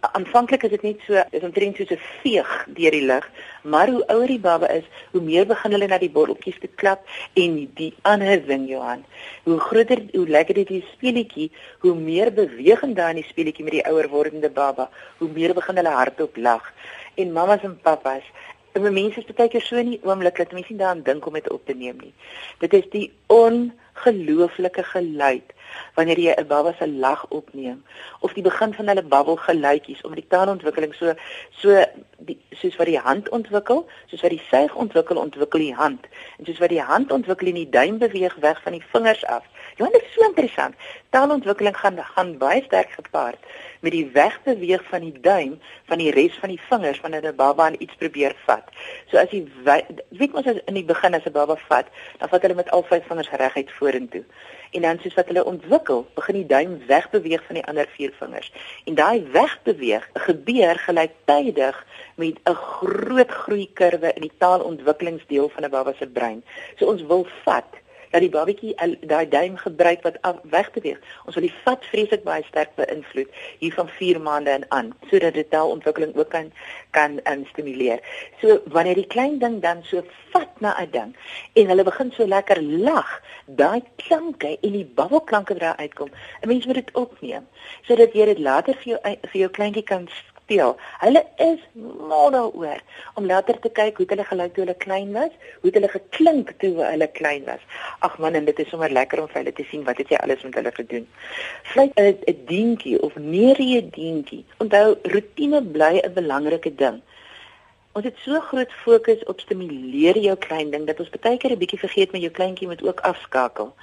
Aanvanklik 0.00 0.62
is 0.62 0.70
dit 0.70 0.82
net 0.82 1.00
so, 1.06 1.22
is 1.32 1.42
omtrent 1.42 1.76
soos 1.76 1.90
'n 1.90 2.00
veeg 2.22 2.50
deur 2.76 2.90
die 2.90 3.06
lug, 3.06 3.24
maar 3.62 3.88
hoe 3.88 4.04
ouer 4.06 4.26
die 4.26 4.38
baba 4.38 4.68
is, 4.68 4.84
hoe 5.12 5.22
meer 5.22 5.46
begin 5.46 5.72
hulle 5.72 5.88
na 5.88 5.98
die 5.98 6.10
borreltjies 6.10 6.60
te 6.60 6.68
klap 6.68 7.00
en 7.34 7.70
die 7.74 7.94
ander 8.02 8.46
ding 8.46 8.68
Johan. 8.68 9.04
Hoe 9.44 9.58
groter, 9.58 10.02
hoe 10.12 10.28
lekker 10.28 10.54
dit 10.54 10.68
die 10.68 10.84
speletjie, 10.92 11.50
hoe 11.80 11.94
meer 11.94 12.32
bewegend 12.32 12.96
daar 12.96 13.10
in 13.10 13.22
die 13.22 13.30
speletjie 13.30 13.64
met 13.64 13.72
die 13.72 13.86
ouer 13.86 14.08
wordende 14.08 14.50
baba, 14.50 14.90
hoe 15.18 15.28
meer 15.28 15.54
begin 15.54 15.76
hulle 15.76 15.88
hardop 15.88 16.36
lag. 16.36 16.72
En 17.14 17.32
mamas 17.32 17.62
en 17.62 17.78
pappas, 17.82 18.22
En 18.76 18.84
mense 18.92 19.22
is 19.22 19.36
baie 19.36 19.48
keer 19.48 19.62
so 19.64 19.78
in 19.80 19.94
die 19.94 20.00
oomblik 20.04 20.36
dat 20.36 20.50
mense 20.52 20.74
nie 20.74 20.82
daaraan 20.82 21.04
dink 21.04 21.26
om 21.26 21.36
dit 21.38 21.46
op 21.50 21.62
te 21.64 21.74
neem 21.74 21.96
nie. 22.02 22.12
Dit 22.60 22.74
is 22.76 22.88
die 22.92 23.06
ongelooflike 23.32 24.82
geluid 24.90 25.54
wanneer 25.96 26.20
jy 26.20 26.34
'n 26.36 26.46
baba 26.50 26.74
se 26.78 26.88
lag 26.88 27.22
opneem 27.38 27.78
of 28.20 28.32
die 28.32 28.42
begin 28.42 28.74
van 28.74 28.88
hulle 28.88 29.02
babbelgeluidjies 29.02 30.02
om 30.04 30.14
die 30.14 30.26
taalontwikkeling 30.28 30.94
so 30.94 31.14
so 31.50 31.84
die 32.18 32.38
soos 32.50 32.76
wat 32.76 32.86
die 32.86 32.98
hand 32.98 33.28
ontwikkel, 33.28 33.86
soos 34.06 34.20
wat 34.20 34.30
die 34.30 34.44
suig 34.50 34.74
ontwikkel, 34.74 35.16
ontwikkel 35.16 35.60
die 35.60 35.74
hand. 35.74 36.06
En 36.38 36.44
soos 36.44 36.58
wat 36.58 36.68
die 36.68 36.82
hand 36.82 37.12
ontwikkel 37.12 37.46
en 37.46 37.60
die 37.60 37.70
duim 37.70 37.98
beweeg 37.98 38.34
weg 38.34 38.62
van 38.62 38.72
die 38.72 38.84
vingers 38.92 39.24
af. 39.24 39.44
Ja, 39.76 39.86
dit 39.92 40.02
is 40.02 40.12
so 40.12 40.24
interessant. 40.24 40.74
Taalontwikkeling 41.12 41.76
gaan 41.76 41.98
gaan 42.00 42.38
baie 42.40 42.62
sterk 42.64 42.94
gepaard 42.96 43.42
met 43.84 43.92
die 43.92 44.06
wegbeweeg 44.12 44.84
van 44.88 45.04
die 45.04 45.20
duim 45.20 45.58
van 45.84 46.00
die 46.00 46.10
res 46.16 46.38
van 46.40 46.48
die 46.48 46.60
vingers 46.68 47.00
wanneer 47.00 47.26
'n 47.28 47.36
baba 47.36 47.64
aan 47.64 47.76
iets 47.78 47.94
probeer 48.00 48.32
vat. 48.46 48.64
So 49.10 49.18
as 49.18 49.30
jy 49.30 49.44
weet 50.08 50.32
ons 50.34 50.46
as 50.46 50.62
in 50.64 50.74
die 50.80 50.84
begin 50.84 51.14
as 51.14 51.26
'n 51.26 51.32
baba 51.32 51.56
vat, 51.68 51.86
dan 52.18 52.28
vat 52.28 52.42
hulle 52.42 52.54
met 52.54 52.70
al 52.70 52.82
vyf 52.82 53.06
vingers 53.06 53.30
reguit 53.30 53.72
vorentoe. 53.72 54.24
En 54.70 54.82
dan 54.82 54.98
soos 54.98 55.14
wat 55.14 55.26
hulle 55.26 55.44
ontwikkel, 55.44 56.06
begin 56.14 56.34
die 56.34 56.46
duim 56.46 56.86
wegbeweeg 56.86 57.44
van 57.46 57.54
die 57.54 57.66
ander 57.66 57.88
vier 57.96 58.12
vingers. 58.18 58.52
En 58.84 58.94
daai 58.94 59.22
wegbeweeg 59.32 60.10
gebeur 60.14 60.78
gelyktydig 60.78 61.86
met 62.14 62.38
'n 62.44 62.54
groot 62.54 63.30
groeikurwe 63.30 64.12
in 64.12 64.22
die 64.22 64.36
taalontwikkelingsdeel 64.38 65.48
van 65.48 65.64
'n 65.64 65.70
baba 65.70 65.92
se 65.98 66.06
brein. 66.06 66.44
So 66.76 66.86
ons 66.86 67.02
wil 67.02 67.26
vat 67.44 67.84
dat 68.16 68.24
die 68.24 68.32
babatjie 68.32 68.72
daai 69.04 69.28
duim 69.28 69.56
gebruik 69.60 70.02
wat 70.06 70.16
weg 70.50 70.70
beweeg. 70.72 71.00
Ons 71.28 71.36
wil 71.36 71.44
die 71.44 71.56
vat 71.64 71.84
vreeslik 71.90 72.22
baie 72.24 72.44
sterk 72.48 72.72
beïnvloed 72.80 73.40
hier 73.60 73.74
van 73.76 73.90
4 73.98 74.20
maande 74.24 74.54
en 74.54 74.64
aan 74.72 74.92
sodat 75.10 75.36
dit 75.36 75.50
taalontwikkeling 75.52 76.16
ook 76.16 76.30
kan 76.32 76.48
kan 76.96 77.18
um, 77.28 77.44
stimuleer. 77.52 78.00
So 78.40 78.62
wanneer 78.72 78.96
die 78.96 79.10
klein 79.12 79.36
ding 79.42 79.60
dan 79.60 79.82
so 79.84 80.00
vat 80.32 80.60
na 80.64 80.72
'n 80.80 80.90
ding 80.90 81.12
en 81.52 81.68
hulle 81.72 81.84
begin 81.84 82.12
so 82.12 82.26
lekker 82.26 82.62
lag, 82.62 83.20
daai 83.44 83.82
klanke 83.96 84.56
en 84.60 84.72
die 84.72 84.88
babbelklanke 85.00 85.52
wat 85.52 85.62
daar 85.62 85.76
uitkom, 85.76 86.08
'n 86.40 86.48
mens 86.48 86.66
moet 86.66 86.80
dit 86.80 86.94
opneem 86.94 87.44
sodat 87.82 88.12
jy 88.12 88.24
dit 88.24 88.38
later 88.38 88.74
vir 88.74 88.88
jou 88.92 89.00
vir 89.04 89.40
jou 89.40 89.50
kleintjie 89.50 89.84
kan 89.84 90.08
speel. 90.46 90.76
Hulle 91.02 91.22
is 91.42 91.60
mal 92.08 92.30
daaroor 92.30 92.80
om 93.18 93.26
later 93.26 93.58
te 93.60 93.70
kyk 93.74 93.98
hoe 93.98 94.06
hulle 94.12 94.26
gelyk 94.28 94.54
toe 94.54 94.64
hulle 94.64 94.76
klein 94.84 95.10
was, 95.16 95.32
hoe 95.62 95.72
hulle 95.74 95.90
geklink 95.90 96.52
toe 96.62 96.72
hulle 96.78 97.08
klein 97.18 97.44
was. 97.50 97.62
Ag 98.06 98.18
man, 98.22 98.38
en 98.38 98.46
dit 98.46 98.62
is 98.62 98.70
sommer 98.70 98.92
lekker 98.92 99.22
om 99.22 99.28
vir 99.32 99.42
hulle 99.42 99.54
te 99.56 99.66
sien 99.70 99.84
wat 99.88 99.98
het 100.02 100.14
jy 100.14 100.20
alles 100.22 100.44
met 100.46 100.54
hulle 100.60 100.72
gedoen. 100.78 101.08
Vlei 101.72 101.90
'n 101.96 102.14
'n 102.14 102.38
dientjie 102.46 103.02
of 103.02 103.16
neerie 103.16 103.82
dientjie. 103.90 104.44
Onthou, 104.62 104.96
rotine 105.14 105.62
bly 105.62 105.98
'n 105.98 106.14
belangrike 106.14 106.74
ding. 106.74 107.02
Ons 107.96 108.04
het 108.04 108.16
so 108.22 108.40
groot 108.40 108.72
fokus 108.84 109.24
op 109.24 109.40
stimuleer 109.40 110.18
jou 110.18 110.36
klein 110.36 110.70
ding 110.70 110.86
dat 110.86 111.00
ons 111.00 111.10
baie 111.10 111.38
keer 111.38 111.52
'n 111.52 111.58
bietjie 111.58 111.78
vergeet 111.78 112.12
met 112.12 112.20
jou 112.20 112.32
kleintjie 112.32 112.68
moet 112.68 112.82
ook 112.82 113.00
afskakel. 113.00 113.74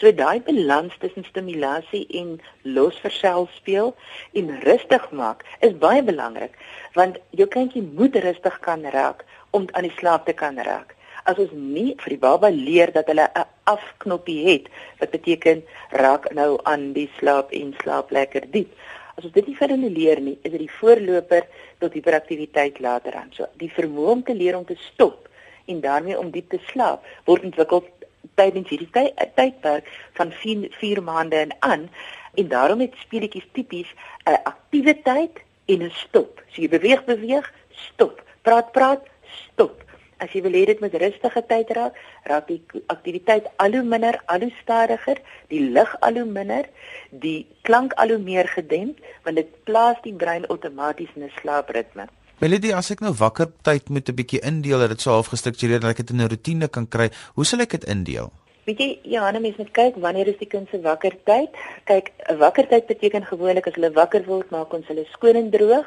So 0.00 0.10
daai 0.12 0.40
balans 0.40 0.94
tussen 0.98 1.24
stimulasie 1.24 2.06
en 2.20 2.40
losversel 2.62 3.48
speel 3.56 3.92
en 4.32 4.48
rustig 4.64 5.04
maak 5.10 5.44
is 5.60 5.76
baie 5.84 6.02
belangrik 6.02 6.56
want 6.96 7.20
jou 7.40 7.46
kindjie 7.56 7.82
moet 7.82 8.16
rustig 8.24 8.58
kan 8.66 8.82
raak 8.96 9.24
om 9.50 9.68
aan 9.72 9.86
die 9.88 9.96
slaap 9.98 10.26
te 10.26 10.32
kan 10.32 10.58
raak. 10.58 10.96
As 11.24 11.38
ons 11.38 11.52
nie 11.54 11.92
vir 12.02 12.14
die 12.14 12.22
baba 12.24 12.50
leer 12.50 12.92
dat 12.96 13.06
hulle 13.12 13.28
'n 13.28 13.46
afknoppie 13.74 14.40
het 14.48 14.66
wat 15.00 15.10
beteken 15.10 15.62
raak 15.90 16.32
nou 16.32 16.58
aan 16.64 16.92
die 16.92 17.10
slaap 17.18 17.52
en 17.52 17.74
slaap 17.82 18.10
lekker 18.10 18.50
diep. 18.50 18.72
As 19.16 19.24
ons 19.24 19.32
dit 19.32 19.46
nie 19.46 19.56
vir 19.56 19.68
hulle 19.68 19.90
leer 19.90 20.20
nie, 20.20 20.38
is 20.42 20.50
dit 20.50 20.60
die 20.60 20.76
voorloper 20.80 21.46
tot 21.78 21.92
hiperaktiwiteit 21.92 22.80
later 22.80 23.14
aan. 23.14 23.30
So 23.32 23.46
die 23.56 23.70
vermoë 23.70 24.10
om 24.10 24.22
te 24.22 24.34
leer 24.34 24.56
om 24.56 24.64
te 24.64 24.76
stop 24.92 25.28
en 25.66 25.80
daarmee 25.80 26.18
om 26.18 26.30
diep 26.30 26.50
te 26.50 26.58
slaap 26.72 27.04
word 27.24 27.44
ontwikkel 27.44 27.84
tydens 28.42 28.68
hierdie 28.68 28.90
tydperk 29.38 29.88
van 30.18 30.34
4, 30.42 30.68
4 30.82 31.02
maande 31.02 31.36
en 31.46 31.56
aan 31.60 31.88
en 32.34 32.48
daarom 32.48 32.80
het 32.80 32.94
speletjies 33.04 33.48
tipies 33.52 33.90
'n 34.24 34.38
aktiwiteit 34.44 35.42
en 35.66 35.82
'n 35.82 35.90
stop. 35.90 36.42
So 36.52 36.62
jy 36.62 36.68
beweeg 36.68 37.04
beweeg, 37.04 37.52
stop. 37.70 38.22
Praat 38.42 38.72
praat, 38.72 39.02
stop. 39.22 39.84
As 40.18 40.32
jy 40.32 40.42
wil 40.42 40.52
hê 40.52 40.64
dit 40.66 40.80
moet 40.80 40.94
rustige 40.94 41.42
tyd 41.46 41.70
raak, 41.70 41.94
raak 42.24 42.46
die 42.46 42.62
aktiwiteit 42.86 43.46
al 43.56 43.72
hoe 43.72 43.82
minder, 43.82 44.20
al 44.26 44.40
hoe 44.40 44.52
stadiger, 44.62 45.18
die 45.48 45.60
lig 45.60 46.00
al 46.00 46.14
hoe 46.14 46.24
minder, 46.24 46.68
die 47.10 47.46
klank 47.62 47.92
al 47.92 48.08
hoe 48.08 48.18
meer 48.18 48.48
gedemp, 48.48 48.98
want 49.22 49.36
dit 49.36 49.64
plaas 49.64 49.96
die 50.02 50.14
brein 50.14 50.46
outomaties 50.46 51.10
in 51.14 51.24
'n 51.24 51.32
slaapritme. 51.40 52.06
Melody, 52.42 52.72
as 52.74 52.88
ek 52.90 53.04
nou 53.04 53.12
wakker 53.14 53.52
tyd 53.62 53.86
moet 53.94 54.08
'n 54.10 54.16
bietjie 54.18 54.40
indeel 54.42 54.80
dat 54.82 54.90
dit 54.90 55.00
so 55.00 55.12
half 55.14 55.28
gestruktureer 55.30 55.78
dat 55.78 55.90
ek 55.90 56.00
dit 56.02 56.10
in 56.10 56.22
'n 56.22 56.30
rotine 56.32 56.68
kan 56.68 56.88
kry, 56.88 57.06
hoe 57.36 57.44
sal 57.44 57.60
ek 57.60 57.70
dit 57.70 57.84
indeel? 57.84 58.32
Weet 58.66 58.78
jy, 58.78 58.98
ja, 59.14 59.30
nou 59.30 59.42
mens 59.42 59.56
moet 59.56 59.70
kyk 59.70 59.94
wanneer 59.94 60.26
is 60.26 60.38
die 60.38 60.48
kind 60.48 60.68
se 60.68 60.80
wakker 60.80 61.14
tyd? 61.24 61.54
Kyk, 61.84 62.10
'n 62.30 62.38
wakker 62.38 62.66
tyd 62.66 62.86
beteken 62.86 63.24
gewoonlik 63.24 63.66
as 63.66 63.74
hulle 63.74 63.92
wakker 63.92 64.24
word, 64.26 64.50
maak 64.50 64.74
ons 64.74 64.86
hulle 64.86 65.06
skoon 65.12 65.36
en 65.36 65.50
droog. 65.50 65.86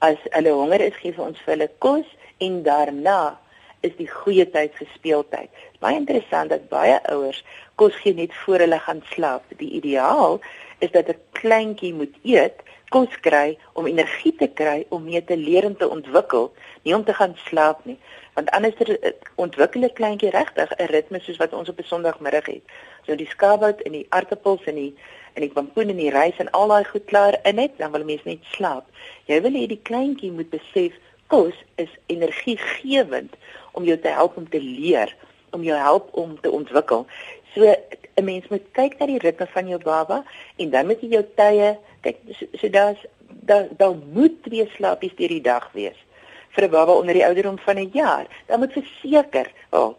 As 0.00 0.18
hulle 0.30 0.50
honger 0.50 0.80
is, 0.80 0.96
gee 1.02 1.14
ons 1.18 1.38
vir 1.38 1.54
hulle 1.54 1.70
kos 1.78 2.06
en 2.38 2.62
daarna 2.62 3.38
is 3.80 3.94
die 3.96 4.10
goeie 4.10 4.50
tyd 4.50 4.74
vir 4.74 4.88
speeltyd. 4.94 5.50
Baie 5.78 5.96
interessant 5.96 6.50
dat 6.50 6.68
baie 6.68 6.98
ouers 7.14 7.44
kos 7.76 7.94
gee 8.02 8.14
net 8.14 8.34
voor 8.34 8.58
hulle 8.58 8.78
gaan 8.78 9.02
slaap. 9.14 9.44
Die 9.56 9.70
ideaal 9.70 10.40
is 10.80 10.90
dat 10.90 11.08
'n 11.08 11.20
kleintjie 11.32 11.94
moet 11.94 12.14
eet, 12.24 12.65
kos 12.96 13.16
kry 13.20 13.58
om 13.76 13.86
energie 13.90 14.32
te 14.40 14.46
kry 14.48 14.86
om 14.94 15.02
mee 15.04 15.20
te 15.24 15.36
leer 15.36 15.66
en 15.68 15.74
te 15.76 15.88
ontwikkel, 15.88 16.48
nie 16.86 16.94
om 16.96 17.04
te 17.04 17.12
gaan 17.18 17.34
slaap 17.44 17.82
nie. 17.84 17.98
Want 18.36 18.50
anders 18.56 18.78
ontwikkel 19.44 19.84
'n 19.84 19.92
kleintjie 19.98 20.30
regtig 20.30 20.72
'n 20.78 20.88
ritme 20.94 21.20
soos 21.20 21.36
wat 21.42 21.52
ons 21.52 21.68
op 21.68 21.78
'n 21.78 21.90
Sondagmiddag 21.90 22.46
het. 22.46 22.64
So 23.06 23.14
die 23.14 23.28
skaapbout 23.28 23.82
en 23.82 23.92
die 23.92 24.06
aartappels 24.08 24.64
en 24.64 24.74
die 24.74 24.94
en 25.34 25.42
die 25.42 25.52
pampoen 25.52 25.88
en 25.88 25.96
die 25.96 26.10
rys 26.10 26.36
en 26.38 26.50
al 26.50 26.68
daai 26.68 26.84
goed 26.84 27.04
klaar 27.04 27.38
in 27.42 27.58
het, 27.58 27.72
dan 27.76 27.92
wil 27.92 28.04
mens 28.04 28.24
net 28.24 28.38
slaap. 28.56 28.84
Jy 29.24 29.40
wil 29.42 29.52
hê 29.52 29.66
die 29.66 29.82
kleintjie 29.82 30.32
moet 30.32 30.50
besef 30.50 30.92
kos 31.26 31.54
is 31.74 31.92
energiegewend 32.06 33.34
om 33.72 33.84
jou 33.84 33.98
te 33.98 34.08
help 34.08 34.36
om 34.36 34.48
te 34.48 34.60
leer, 34.60 35.16
om 35.50 35.62
jou 35.62 35.78
help 35.78 36.08
om 36.14 36.40
te 36.40 36.50
ontwikkel. 36.50 37.06
So 37.54 37.74
'n 38.16 38.24
mens 38.24 38.48
moet 38.48 38.64
kyk 38.72 38.98
na 38.98 39.06
die 39.06 39.18
ritme 39.18 39.46
van 39.46 39.68
jou 39.68 39.80
baba 39.82 40.24
en 40.56 40.70
dan 40.70 40.86
moet 40.86 41.00
jy 41.00 41.08
jou 41.08 41.24
tye 41.34 41.76
kyk 42.06 42.22
so, 42.38 42.46
so 42.60 42.70
daar's 42.78 43.06
daar 43.50 43.68
daar 43.76 43.94
moet 44.18 44.42
twee 44.48 44.66
slaapies 44.76 45.16
deur 45.18 45.34
die 45.34 45.46
dag 45.52 45.70
wees 45.74 45.98
vir 46.56 46.64
'n 46.64 46.70
baba 46.70 46.92
onder 46.92 47.14
die 47.14 47.26
ouderdom 47.26 47.58
van 47.58 47.76
'n 47.76 47.90
jaar. 47.92 48.26
Dan 48.46 48.58
moet 48.58 48.72
verseker, 48.72 49.52
oh, 49.70 49.94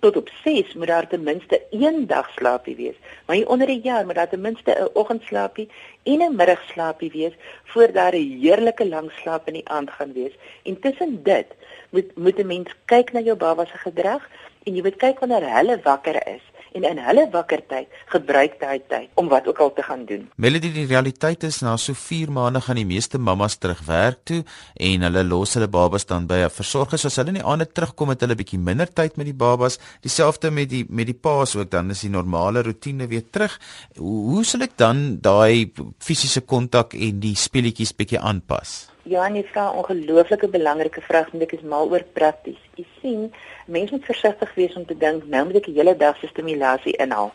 tot 0.00 0.16
op 0.16 0.28
6 0.44 0.74
moet 0.74 0.86
daar 0.86 1.08
ten 1.08 1.22
minste 1.22 1.62
een 1.70 2.06
dag 2.06 2.30
slaapie 2.30 2.76
wees. 2.76 2.96
Maar 3.26 3.36
hier 3.36 3.48
onder 3.48 3.68
'n 3.68 3.80
jaar 3.82 4.04
moet 4.06 4.14
daar 4.14 4.28
ten 4.28 4.40
minste 4.40 4.70
'n 4.70 4.88
oggendslaapie 4.92 5.68
en 6.02 6.20
'n 6.22 6.36
middagslaapie 6.36 7.10
wees 7.10 7.34
voor 7.64 7.92
daar 7.92 8.14
'n 8.14 8.38
heerlike 8.40 8.88
lang 8.88 9.10
slaap 9.12 9.46
in 9.46 9.52
die 9.52 9.68
aand 9.68 9.90
gaan 9.90 10.12
wees. 10.12 10.32
Intussen 10.62 11.22
dit 11.22 11.46
moet 11.90 12.16
moet 12.16 12.38
'n 12.38 12.46
mens 12.46 12.70
kyk 12.84 13.12
na 13.12 13.20
jou 13.20 13.36
baba 13.36 13.64
se 13.64 13.76
gedrag 13.76 14.28
en 14.62 14.74
jy 14.74 14.82
moet 14.82 14.96
kyk 14.96 15.18
wanneer 15.18 15.56
hulle 15.56 15.80
wakker 15.82 16.26
is 16.26 16.42
en 16.74 16.86
in 16.88 17.00
hulle 17.06 17.24
wakker 17.32 17.62
tyd 17.68 17.88
gebruik 18.12 18.58
daai 18.60 18.80
tyd 18.90 19.08
om 19.20 19.28
wat 19.32 19.48
ook 19.48 19.58
al 19.64 19.72
te 19.76 19.84
gaan 19.86 20.04
doen. 20.08 20.28
Melody 20.36 20.72
die 20.74 20.86
realiteit 20.86 21.44
is 21.48 21.60
na 21.64 21.76
so 21.76 21.94
4 21.94 22.32
maande 22.32 22.60
gaan 22.60 22.80
die 22.80 22.86
meeste 22.88 23.18
mammas 23.18 23.56
terug 23.56 23.82
werk 23.88 24.22
toe 24.30 24.42
en 24.90 25.06
hulle 25.08 25.24
los 25.24 25.54
hulle 25.56 25.68
babas 25.68 26.06
dan 26.06 26.26
by 26.26 26.42
'n 26.44 26.50
versorger 26.50 27.00
as 27.06 27.16
hulle 27.16 27.34
in 27.34 27.40
die 27.40 27.48
aande 27.52 27.66
terugkom 27.66 28.08
het 28.14 28.20
hulle 28.20 28.38
bietjie 28.38 28.58
minder 28.58 28.86
tyd 28.86 29.16
met 29.16 29.26
die 29.26 29.40
babas. 29.46 29.78
Dieselfde 30.00 30.50
met 30.50 30.70
die 30.70 30.84
met 30.88 31.06
die 31.06 31.20
paas 31.26 31.56
ook 31.56 31.70
dan 31.70 31.90
is 31.90 32.00
die 32.00 32.10
normale 32.10 32.62
rotine 32.62 33.06
weer 33.06 33.24
terug. 33.30 33.58
Hoe, 33.96 34.30
hoe 34.30 34.44
sal 34.44 34.62
ek 34.62 34.76
dan 34.76 35.18
daai 35.20 35.72
fisiese 35.98 36.40
kontak 36.40 36.94
en 36.94 37.20
die 37.20 37.36
speletjies 37.36 37.92
bietjie 37.92 38.20
aanpas? 38.20 38.91
Ja, 39.04 39.28
nee, 39.28 39.42
vra 39.44 39.70
ongelooflike 39.70 40.48
belangrike 40.48 41.00
vraag 41.00 41.30
want 41.30 41.42
ek 41.42 41.56
is 41.56 41.62
mal 41.66 41.88
oor 41.90 42.04
prakties. 42.14 42.60
Jy 42.78 42.84
sien, 43.00 43.22
mense 43.66 43.96
moet 43.96 44.04
versigtig 44.06 44.52
wees 44.54 44.76
om 44.78 44.84
te 44.86 44.94
dink 44.94 45.24
nou 45.26 45.40
moet 45.48 45.58
ek 45.58 45.66
die 45.66 45.74
hele 45.74 45.96
dag 45.98 46.20
se 46.20 46.28
stimulasie 46.30 46.94
inhaal. 47.02 47.32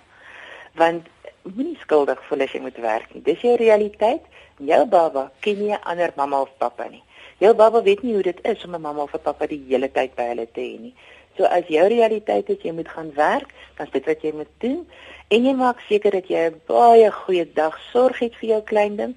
Want 0.80 1.10
moenie 1.44 1.76
skuldig 1.82 2.22
voel 2.30 2.46
as 2.46 2.54
jy 2.56 2.62
moet 2.64 2.80
werk 2.84 3.12
nie. 3.12 3.24
Dis 3.26 3.44
jou 3.44 3.58
realiteit. 3.60 4.24
Jou 4.64 4.80
baba 4.88 5.26
ken 5.44 5.60
nie 5.60 5.74
'n 5.74 5.84
ander 5.84 6.14
mamma 6.16 6.40
of 6.42 6.56
pappa 6.58 6.88
nie. 6.88 7.04
Jou 7.44 7.54
baba 7.54 7.82
weet 7.84 8.02
nie 8.04 8.14
hoe 8.14 8.24
dit 8.24 8.40
is 8.44 8.64
om 8.66 8.76
'n 8.76 8.82
mamma 8.82 9.04
of 9.04 9.14
'n 9.14 9.20
pappa 9.28 9.48
die 9.48 9.64
hele 9.68 9.92
tyd 9.92 10.16
by 10.16 10.28
hulle 10.32 10.48
te 10.52 10.62
hê 10.62 10.80
nie. 10.80 10.96
So 11.38 11.44
as 11.44 11.68
jou 11.68 11.88
realiteit 11.88 12.50
is 12.50 12.64
jy 12.64 12.72
moet 12.72 12.90
gaan 12.90 13.12
werk, 13.14 13.54
dan 13.76 13.86
is 13.86 13.92
dit 13.92 14.06
wat 14.06 14.22
jy 14.22 14.32
moet 14.32 14.54
doen 14.58 14.88
en 15.28 15.44
jy 15.46 15.54
maak 15.54 15.80
seker 15.90 16.12
dat 16.12 16.28
jy 16.28 16.48
'n 16.48 16.62
baie 16.66 17.12
goeie 17.12 17.54
dag 17.54 17.78
sorg 17.92 18.20
het 18.20 18.36
vir 18.36 18.50
jou 18.50 18.62
klein 18.62 18.96
ding 18.96 19.16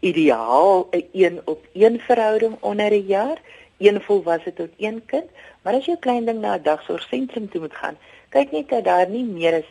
ideaal 0.00 0.88
'n 0.90 1.04
1 1.12 1.40
op 1.44 1.66
1 1.72 2.00
verhouding 2.00 2.56
onder 2.60 2.92
'n 2.92 3.06
jaar, 3.06 3.38
een 3.78 4.00
volwasse 4.00 4.52
tot 4.52 4.68
een 4.76 5.02
kind, 5.06 5.30
maar 5.62 5.74
as 5.74 5.84
jou 5.84 5.98
klein 5.98 6.24
ding 6.24 6.40
na 6.40 6.54
'n 6.54 6.62
dagsorgsentrum 6.62 7.48
toe 7.48 7.60
moet 7.60 7.74
gaan, 7.74 7.96
kyk 8.28 8.50
net 8.50 8.68
dat 8.68 8.84
daar 8.84 9.08
nie 9.08 9.24
meer 9.24 9.54
as 9.54 9.68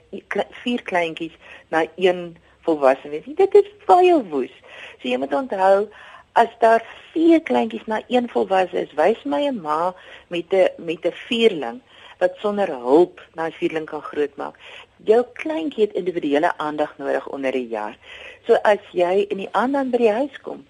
4 0.49 0.81
kleintjies 0.81 1.35
na 1.67 1.85
een 1.95 2.37
volwasse 2.61 3.17
is 3.17 3.25
nie. 3.25 3.35
Dit 3.35 3.55
is 3.55 3.69
baie 3.85 4.23
woes. 4.29 4.53
So 4.99 5.09
jy 5.09 5.17
moet 5.17 5.33
onthou 5.33 5.87
as 6.31 6.49
daar 6.59 6.83
4 7.13 7.41
kleintjies 7.41 7.85
na 7.85 8.01
een 8.07 8.29
volwasse 8.29 8.81
is, 8.81 8.93
wys 8.93 9.23
my 9.23 9.47
'n 9.47 9.61
ma 9.61 9.93
met 10.27 10.53
'n 10.53 10.69
met 10.77 11.05
'n 11.05 11.11
vierling 11.27 11.81
wat 12.19 12.37
sonder 12.41 12.67
hulp 12.67 13.21
na 13.33 13.49
vierling 13.51 13.85
kan 13.85 14.01
grootmaak. 14.01 14.55
Jou 15.05 15.23
kleintjie 15.33 15.85
het 15.85 15.93
individuele 15.93 16.51
aandag 16.57 16.97
nodig 16.97 17.27
onder 17.27 17.53
'n 17.55 17.67
jaar. 17.69 17.97
So 18.45 18.53
as 18.53 18.83
jy 18.91 19.25
in 19.29 19.37
die 19.37 19.51
aand 19.51 19.73
dan 19.73 19.89
by 19.89 19.97
die 19.97 20.11
huis 20.11 20.41
kom, 20.41 20.65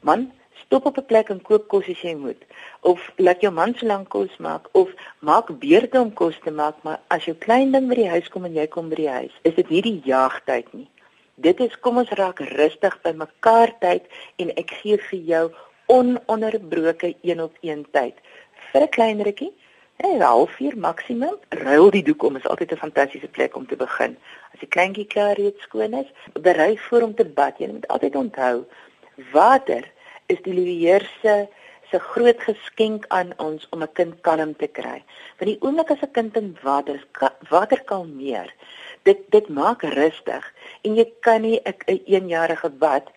man, 0.00 0.32
stop 0.64 0.86
op 0.86 0.98
'n 0.98 1.06
plek 1.06 1.28
en 1.28 1.42
koop 1.42 1.68
kos 1.68 1.88
as 1.88 2.00
jy 2.00 2.14
moet 2.14 2.42
of 2.80 3.12
laat 3.16 3.40
jou 3.40 3.52
man 3.52 3.74
so 3.74 3.86
lank 3.86 4.08
kos 4.08 4.36
maak 4.38 4.68
of 4.72 4.90
maak 5.18 5.58
beurte 5.58 6.00
om 6.00 6.12
kos 6.12 6.38
te 6.44 6.50
maak, 6.50 6.74
maar 6.82 7.00
as 7.08 7.24
jou 7.24 7.36
klein 7.36 7.72
ding 7.72 7.88
by 7.88 7.94
die 7.94 8.08
huis 8.08 8.28
kom 8.28 8.44
en 8.44 8.54
jy 8.54 8.66
kom 8.66 8.88
by 8.88 8.94
die 8.94 9.08
huis, 9.08 9.32
is 9.42 9.54
dit 9.54 9.70
nie 9.70 9.82
die 9.82 10.00
jaagtyd 10.04 10.72
nie. 10.72 10.88
Dit 11.34 11.60
is 11.60 11.78
kom 11.80 11.98
ons 11.98 12.10
raak 12.10 12.40
rustig 12.40 13.02
by 13.02 13.12
mekaar 13.12 13.72
tyd 13.80 14.02
en 14.36 14.50
ek 14.56 14.70
gee 14.82 14.98
vir 14.98 15.18
jou 15.18 15.44
ononderbroke 15.86 17.14
een 17.22 17.40
op 17.40 17.54
een 17.60 17.86
tyd 17.92 18.14
vir 18.72 18.82
'n 18.82 18.88
klein 18.88 19.22
rukkie 19.22 19.52
'n 20.06 20.20
halfuur 20.20 20.76
maksimum. 20.78 21.36
Ruil 21.48 21.90
die 21.90 22.02
doek 22.06 22.22
om 22.22 22.36
is 22.36 22.46
altyd 22.46 22.72
'n 22.72 22.84
fantastiese 22.84 23.28
plek 23.28 23.56
om 23.56 23.66
te 23.66 23.76
begin. 23.76 24.16
As 24.54 24.60
die 24.60 24.68
kleintjie 24.74 25.06
klaar 25.06 25.36
reeds 25.36 25.62
skoon 25.62 25.94
is, 25.94 26.10
berei 26.32 26.78
voor 26.78 27.02
om 27.02 27.14
te 27.14 27.24
bad. 27.24 27.58
Jy 27.58 27.68
moet 27.72 27.88
altyd 27.88 28.14
onthou, 28.16 28.64
water 29.32 29.90
is 30.26 30.38
die 30.42 30.54
Heer 30.54 31.10
se 31.22 31.48
se 31.90 31.98
groot 31.98 32.40
geskenk 32.40 33.04
aan 33.08 33.32
ons 33.36 33.66
om 33.70 33.82
'n 33.82 33.92
kind 33.92 34.20
kalm 34.20 34.56
te 34.56 34.66
kry. 34.66 35.02
Want 35.38 35.50
die 35.50 35.60
oomblik 35.60 35.90
as 35.90 36.02
'n 36.02 36.10
kind 36.12 36.36
in 36.36 36.58
water 36.62 37.04
water 37.50 37.84
kalmeer. 37.84 38.54
Dit 39.02 39.18
dit 39.30 39.48
maak 39.48 39.82
rustig 39.82 40.54
en 40.82 40.94
jy 40.94 41.12
kan 41.20 41.40
nie 41.40 41.60
'n 41.64 41.74
'n 41.86 42.00
eenjarige 42.06 42.70
bad 42.70 43.10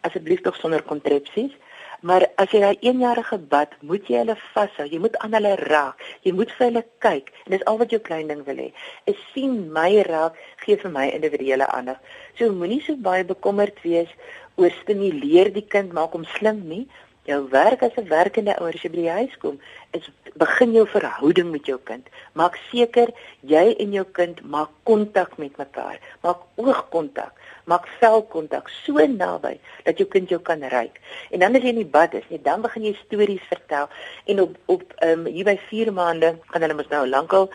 asseblief 0.00 0.40
tog 0.40 0.56
sonder 0.56 0.82
kontrepsies 0.82 1.52
Maar 2.00 2.24
as 2.40 2.48
jy 2.54 2.60
daai 2.62 2.78
eenjarige 2.80 3.36
bad, 3.52 3.74
moet 3.84 4.06
jy 4.08 4.22
hulle 4.22 4.36
vashou. 4.54 4.86
Jy 4.88 5.00
moet 5.04 5.18
aan 5.20 5.34
hulle 5.36 5.52
raak. 5.60 6.00
Jy 6.24 6.32
moet 6.32 6.52
vir 6.56 6.66
hulle 6.70 6.82
kyk. 7.04 7.28
En 7.44 7.52
dis 7.52 7.64
al 7.68 7.80
wat 7.82 7.92
jou 7.92 8.00
klein 8.06 8.30
ding 8.32 8.40
wil 8.46 8.62
hê. 8.62 8.70
Is 9.10 9.20
sien 9.34 9.58
my 9.74 9.90
raak, 10.08 10.38
gee 10.64 10.80
vir 10.80 10.94
my 10.94 11.06
individuele 11.12 11.68
aandag. 11.68 12.00
So 12.38 12.48
moenie 12.56 12.80
so 12.86 12.96
baie 12.96 13.26
bekommerd 13.28 13.82
wees 13.84 14.08
oor 14.56 14.72
stimuleer 14.80 15.52
die 15.52 15.66
kind 15.74 15.92
maak 15.96 16.16
hom 16.16 16.24
slim 16.38 16.64
nie. 16.72 16.86
Jou 17.28 17.48
werk 17.50 17.82
as 17.82 17.96
'n 17.96 18.08
werkende 18.08 18.56
ouer 18.60 18.74
as 18.74 18.82
jy 18.82 18.90
by 18.90 18.96
die 18.96 19.10
huis 19.10 19.36
kom, 19.38 19.60
is 19.92 20.10
begin 20.34 20.72
jou 20.72 20.86
verhouding 20.86 21.50
met 21.50 21.66
jou 21.66 21.78
kind. 21.84 22.06
Maak 22.32 22.56
seker 22.70 23.08
jy 23.40 23.74
en 23.78 23.92
jou 23.92 24.04
kind 24.04 24.42
maak 24.42 24.70
kontak 24.82 25.38
met 25.38 25.56
mekaar. 25.56 25.98
Maak 26.22 26.38
oogkontak 26.56 27.32
maak 27.70 27.86
velkontak 28.00 28.70
so 28.82 28.98
naby 29.06 29.58
dat 29.84 29.98
jou 30.00 30.06
kind 30.10 30.30
jou 30.32 30.40
kan 30.42 30.62
ruik. 30.62 30.98
En 31.30 31.42
dan 31.42 31.56
as 31.56 31.62
jy 31.62 31.74
in 31.74 31.82
die 31.82 31.92
bad 31.98 32.14
is, 32.18 32.26
net 32.32 32.44
dan 32.44 32.64
begin 32.64 32.88
jy 32.88 32.94
stories 33.04 33.44
vertel 33.50 33.90
en 34.26 34.42
op 34.46 34.56
op 34.74 34.96
ehm 34.98 35.26
um, 35.26 35.28
hier 35.30 35.46
by 35.48 35.56
4 35.68 35.92
maande 35.92 36.34
gaan 36.50 36.66
hulle 36.66 36.78
mos 36.78 36.90
nou 36.90 37.04
lankal 37.08 37.50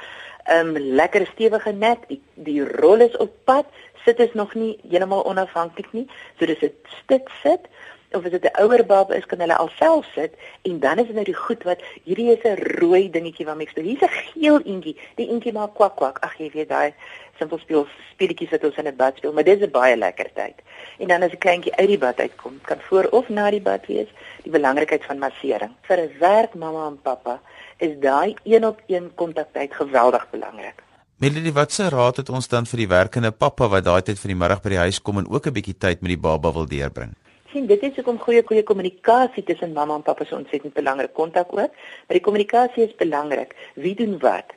ehm 0.45 0.75
um, 0.75 0.93
lekker 1.01 1.28
stewige 1.34 1.73
net 1.73 2.08
die 2.12 2.21
die 2.47 2.62
rol 2.63 3.04
is 3.08 3.17
op 3.17 3.34
pad, 3.49 3.65
sit 4.06 4.19
is 4.19 4.34
nog 4.34 4.54
nie 4.54 4.75
heeltemal 4.84 5.25
onafhanklik 5.25 5.91
nie. 5.93 6.08
So 6.39 6.45
dis 6.45 6.63
'n 6.63 6.73
stuk 7.01 7.30
sit 7.41 7.69
of 8.15 8.25
as 8.25 8.32
dit 8.32 8.45
'n 8.45 8.62
ouer 8.63 8.86
baba 8.86 9.13
is 9.13 9.25
kan 9.25 9.39
hulle 9.39 9.58
alself 9.58 10.06
sit 10.15 10.34
en 10.62 10.80
dan 10.80 10.99
is 10.99 11.06
dit 11.06 11.15
nou 11.15 11.25
die 11.25 11.41
goed 11.47 11.63
wat 11.63 11.80
hierdie 12.04 12.32
is 12.32 12.43
'n 12.43 12.80
rooi 12.80 13.10
dingetjie 13.10 13.45
wat 13.45 13.58
mens 13.58 13.69
speel. 13.69 13.84
Hier's 13.84 14.01
'n 14.01 14.17
geel 14.32 14.60
eentjie. 14.62 14.97
Die 15.15 15.30
eentjie 15.30 15.54
maak 15.54 15.73
kwak 15.75 15.95
kwak. 15.95 16.17
Ag 16.19 16.38
jy 16.38 16.51
weet 16.54 16.69
daai 16.69 16.93
simpel 17.38 17.58
speel 17.58 17.88
speletjies 18.13 18.49
wat 18.49 18.63
ons 18.63 18.78
in 18.78 18.88
'n 18.88 18.95
bad 18.95 19.17
speel, 19.17 19.34
maar 19.34 19.43
dit 19.43 19.60
is 19.60 19.67
'n 19.67 19.71
baie 19.71 19.95
lekker 19.97 20.30
tyd. 20.34 20.56
En 20.97 21.08
dan 21.08 21.23
as 21.23 21.32
'n 21.32 21.38
kleintjie 21.38 21.75
uit 21.75 21.88
die 21.88 21.97
bad 21.97 22.19
uitkom, 22.19 22.60
kan 22.62 22.80
voor 22.80 23.08
of 23.12 23.30
na 23.30 23.49
die 23.49 23.62
bad 23.62 23.86
wees, 23.86 24.08
die 24.43 24.51
belangrikheid 24.51 25.06
van 25.06 25.17
massering. 25.17 25.71
Vir 25.82 25.97
'n 25.99 26.12
werkmamma 26.19 26.88
en 26.88 27.01
pappa 27.01 27.41
is 27.78 27.99
daai 27.99 28.36
een-op-een 28.43 29.12
kontaktyd 29.15 29.73
geweldig 29.73 30.30
belangrik. 30.30 30.84
Melody, 31.17 31.51
wat 31.51 31.71
se 31.71 31.89
raad 31.89 32.17
het 32.17 32.30
ons 32.30 32.47
dan 32.47 32.65
vir 32.65 32.78
die 32.78 32.88
werkende 32.88 33.32
pappa 33.32 33.67
wat 33.67 33.84
daai 33.84 34.01
tyd 34.01 34.19
van 34.19 34.28
die 34.30 34.36
middag 34.36 34.62
by 34.62 34.69
die 34.69 34.78
huis 34.78 35.01
kom 35.01 35.17
en 35.17 35.30
ook 35.30 35.47
'n 35.47 35.54
bietjie 35.54 35.78
tyd 35.78 36.01
met 36.01 36.10
die 36.10 36.19
baba 36.19 36.51
wil 36.51 36.65
deurbring? 36.65 37.15
Sien 37.56 37.70
dit 37.72 37.84
is 37.88 37.96
hoekom 37.96 38.18
goeie 38.20 38.41
goeie 38.44 38.65
kommunikasie 38.68 39.44
tussen 39.48 39.72
mamma 39.76 39.96
en 39.96 40.04
pappa 40.04 40.26
so 40.28 40.36
ontsettend 40.36 40.74
belangrik 40.76 41.13
kontak 41.15 41.54
ook. 41.56 41.72
Maar 42.08 42.18
die 42.18 42.26
kommunikasie 42.28 42.84
is 42.84 42.96
belangrik. 43.00 43.56
Wie 43.80 43.96
doen 43.96 44.18
wat? 44.20 44.52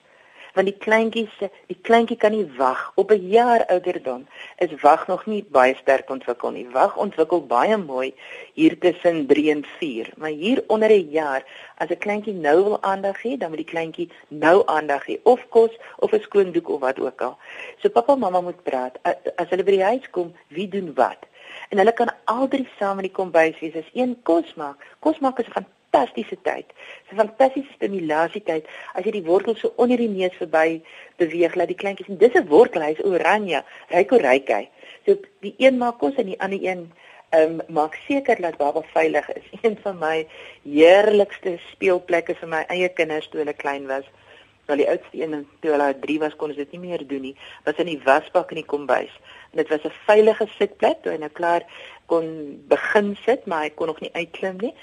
Want 0.57 0.67
die 0.67 0.79
kleintjies, 0.83 1.35
die 1.71 1.77
kleintjie 1.87 2.17
kan 2.19 2.35
nie 2.35 2.49
wag 2.57 2.81
op 2.99 3.13
'n 3.15 3.29
jaar 3.31 3.63
ouderdom. 3.75 4.27
Is 4.59 4.75
wag 4.83 5.07
nog 5.07 5.27
nie 5.27 5.45
baie 5.59 5.77
sterk 5.79 6.11
ontwikkel 6.11 6.51
nie. 6.51 6.67
Wag 6.73 6.97
ontwikkel 6.97 7.47
baie 7.47 7.77
mooi 7.77 8.15
hier 8.55 8.79
tussen 8.79 9.27
3 9.27 9.51
en 9.51 9.65
4, 9.79 10.11
maar 10.17 10.31
hier 10.31 10.65
onder 10.67 10.91
'n 10.91 11.09
jaar, 11.11 11.45
as 11.77 11.89
'n 11.91 11.99
kleintjie 11.99 12.35
nou 12.35 12.65
wil 12.65 12.83
aandag 12.83 13.23
hê, 13.23 13.37
dan 13.39 13.49
moet 13.49 13.63
die 13.63 13.73
kleintjie 13.75 14.11
nou 14.29 14.67
aandag 14.67 15.07
hê 15.07 15.21
of 15.23 15.49
kos 15.49 15.79
of 15.99 16.13
'n 16.13 16.21
skoon 16.21 16.53
doek 16.53 16.69
of 16.69 16.81
wat 16.81 17.01
ook 17.01 17.23
al. 17.23 17.39
So 17.79 17.89
pappa 17.89 18.13
en 18.13 18.19
mamma 18.19 18.41
moet 18.41 18.63
praat. 18.63 18.99
As 19.37 19.49
hulle 19.49 19.63
by 19.63 19.71
die 19.71 19.85
huis 19.85 20.11
kom, 20.11 20.35
wie 20.49 20.69
doen 20.69 20.95
wat? 20.95 21.29
En 21.71 21.79
hulle 21.79 21.93
kan 21.93 22.13
al 22.25 22.49
drie 22.49 22.69
saam 22.79 23.03
in 23.03 23.09
die 23.09 23.17
kombuis 23.21 23.59
wees 23.61 23.77
as 23.77 23.91
een 23.95 24.17
kos 24.23 24.55
maak. 24.61 24.85
Kos 25.01 25.19
maak 25.25 25.39
is 25.39 25.49
'n 25.49 25.67
fantastiese 25.91 26.37
tyd. 26.43 26.67
Dis 27.09 27.13
'n 27.13 27.21
fantastiese 27.25 27.73
stimulasietyd 27.75 28.65
as 28.95 29.05
jy 29.05 29.11
die 29.11 29.29
wortels 29.31 29.61
so 29.61 29.73
onder 29.77 29.97
die 29.97 30.09
neus 30.09 30.37
verby 30.39 30.83
beweeg 31.17 31.55
laat 31.55 31.69
die 31.69 31.81
kleintjies 31.83 32.09
en 32.09 32.19
dis 32.19 32.35
'n 32.35 32.49
wortel 32.49 32.83
hy's 32.83 33.05
oranje, 33.05 33.65
ryk 33.89 34.13
o 34.13 34.17
ryk 34.17 34.49
hy. 34.49 34.69
So 35.07 35.17
die 35.41 35.55
een 35.59 35.79
maak 35.79 35.99
kos 35.99 36.15
en 36.17 36.27
die 36.27 36.41
ander 36.41 36.59
een 36.63 36.91
ehm 37.31 37.61
um, 37.61 37.61
maak 37.69 37.95
seker 38.07 38.41
dat 38.41 38.57
baba 38.57 38.83
veilig 38.93 39.29
is. 39.33 39.45
Een 39.63 39.77
van 39.83 39.99
my 39.99 40.27
heerlikste 40.63 41.59
speelplekke 41.73 42.35
vir 42.35 42.49
my 42.49 42.63
eie 42.73 42.89
kinders 42.89 43.29
toe 43.29 43.41
hulle 43.43 43.53
klein 43.53 43.87
was. 43.87 44.05
Nou 44.69 44.79
die 44.81 44.89
oudste 44.89 45.21
een 45.23 45.47
toe 45.61 45.71
hulle 45.71 45.99
3 46.01 46.19
was 46.21 46.37
kon 46.37 46.49
ons 46.53 46.57
dit 46.57 46.73
nie 46.73 46.81
meer 46.81 47.05
doen 47.07 47.21
nie. 47.21 47.35
Was 47.65 47.77
in 47.77 47.89
die 47.89 48.01
wasbak 48.05 48.51
in 48.53 48.63
die 48.63 48.69
kombuis. 48.69 49.13
En 49.51 49.57
dit 49.63 49.69
was 49.69 49.85
'n 49.85 49.99
veilige 50.07 50.47
sitplek 50.59 51.03
toe 51.03 51.13
hy 51.13 51.19
nou 51.19 51.31
klaar 51.31 51.63
kon 52.07 52.27
begin 52.69 53.17
sit, 53.25 53.47
maar 53.47 53.63
hy 53.63 53.71
kon 53.71 53.87
nog 53.87 54.01
nie 54.01 54.13
uitklim 54.13 54.57
nie. 54.61 54.75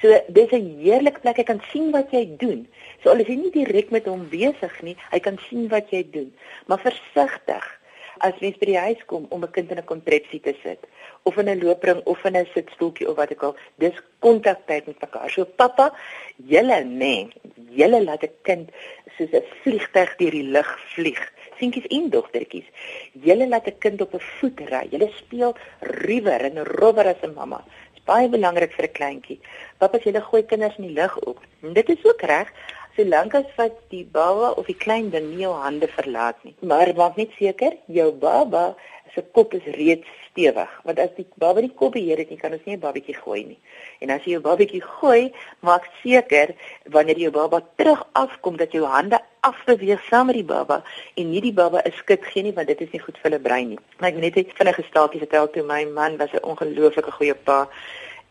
So 0.00 0.20
dis 0.28 0.50
'n 0.50 0.78
heerlike 0.80 1.20
plek. 1.20 1.36
Hy 1.36 1.42
kan 1.42 1.62
sien 1.72 1.90
wat 1.90 2.10
jy 2.10 2.36
doen. 2.36 2.68
So 3.02 3.10
al 3.10 3.20
is 3.20 3.26
jy 3.26 3.36
nie 3.36 3.50
direk 3.50 3.90
met 3.90 4.06
hom 4.06 4.28
besig 4.28 4.82
nie, 4.82 4.96
hy 5.10 5.18
kan 5.18 5.38
sien 5.48 5.68
wat 5.68 5.90
jy 5.90 6.06
doen. 6.10 6.34
Maar 6.66 6.78
versigtig 6.78 7.80
as 8.18 8.38
mens 8.40 8.58
by 8.60 8.66
die 8.66 8.78
huis 8.78 9.04
kom 9.10 9.26
om 9.30 9.44
'n 9.44 9.50
kind 9.50 9.70
in 9.70 9.78
'n 9.78 9.84
kontrepsie 9.84 10.40
te 10.40 10.54
sit 10.62 10.78
of 11.22 11.36
in 11.36 11.48
'n 11.48 11.60
loopring 11.64 12.00
of 12.04 12.24
in 12.24 12.36
'n 12.36 12.46
sitstoeltjie 12.54 13.08
of 13.08 13.16
wat 13.16 13.32
ook 13.32 13.42
al, 13.42 13.56
dis 13.74 13.96
kontaktyd 14.18 14.86
met 14.86 15.00
mekaar. 15.00 15.30
So 15.30 15.44
pappa, 15.44 15.92
julle 16.36 16.84
nê, 16.84 16.86
nee, 16.86 17.28
julle 17.70 18.04
laat 18.04 18.22
'n 18.22 18.32
kind 18.42 18.70
soos 19.16 19.32
'n 19.32 19.44
vliegtyg 19.62 20.16
deur 20.16 20.30
die 20.30 20.50
lug 20.56 20.78
vlieg. 20.94 21.32
Seentjies 21.58 21.86
en 21.90 22.10
dogtertjies, 22.10 22.68
julle 23.12 23.48
laat 23.48 23.66
'n 23.66 23.78
kind 23.78 24.00
op 24.00 24.14
'n 24.14 24.20
voet 24.38 24.60
ry. 24.60 24.84
Julle 24.90 25.10
speel 25.16 25.56
ruwer 25.80 26.40
en 26.50 26.64
robber 26.64 27.06
as 27.06 27.22
'n 27.22 27.34
mamma 27.34 27.64
baie 28.08 28.28
belangrik 28.28 28.72
vir 28.76 28.86
'n 28.86 28.96
kleintjie. 28.98 29.40
Pappa 29.78 29.98
sê 29.98 30.10
hulle 30.10 30.22
gooi 30.30 30.42
kinders 30.42 30.78
in 30.78 30.88
die 30.88 30.96
lug 31.00 31.18
op. 31.30 31.38
En 31.62 31.72
dit 31.72 31.88
is 31.88 32.04
ook 32.04 32.22
reg 32.22 32.48
solank 32.96 33.34
as 33.34 33.48
wat 33.56 33.76
die 33.90 34.04
baba 34.16 34.50
of 34.50 34.66
die 34.66 34.76
klein 34.84 35.10
ding 35.10 35.30
nie 35.30 35.42
jou 35.42 35.54
hande 35.54 35.88
verlaat 35.88 36.44
nie. 36.44 36.54
Maar 36.60 36.94
maak 36.94 37.16
net 37.16 37.30
seker 37.38 37.72
jou 37.86 38.12
baba 38.12 38.76
se 39.14 39.22
kop 39.32 39.54
is 39.54 39.66
reeds 39.76 40.08
stewig, 40.30 40.70
want 40.84 40.98
as 40.98 41.12
die 41.16 41.26
baba 41.38 41.60
nie 41.60 41.72
kop 41.74 41.92
beheer 41.92 42.18
het 42.18 42.30
nie, 42.30 42.38
kan 42.38 42.52
ons 42.52 42.64
nie 42.64 42.76
'n 42.76 42.80
babatjie 42.80 43.14
gooi 43.14 43.44
nie. 43.44 43.58
En 44.00 44.10
as 44.10 44.24
jy 44.24 44.32
jou 44.32 44.40
babatjie 44.40 44.82
gooi, 44.82 45.32
maak 45.60 45.84
seker 46.02 46.54
wanneer 46.90 47.18
jou 47.18 47.30
baba 47.30 47.62
terug 47.76 48.06
afkom 48.12 48.56
dat 48.56 48.72
jou 48.72 48.84
hande 48.84 49.20
afbeweeg 49.40 50.02
saam 50.08 50.26
met 50.26 50.34
die 50.34 50.44
baba 50.44 50.82
en 51.14 51.30
nie 51.30 51.40
die 51.40 51.52
baba 51.52 51.82
'n 51.84 51.92
skit 51.92 52.24
gee 52.24 52.42
nie 52.42 52.52
want 52.52 52.68
dit 52.68 52.80
is 52.80 52.92
nie 52.92 53.00
goed 53.00 53.18
vir 53.18 53.30
hulle 53.30 53.42
brein 53.42 53.68
nie. 53.68 53.78
Maar 53.98 54.10
ek 54.10 54.16
net 54.16 54.36
'n 54.36 54.50
vinnige 54.54 54.82
staaltjie 54.82 55.20
vertel 55.20 55.50
toe 55.50 55.62
my 55.62 55.84
man 55.84 56.16
was 56.16 56.32
'n 56.32 56.42
ongelooflike 56.42 57.10
goeie 57.10 57.34
pa 57.34 57.68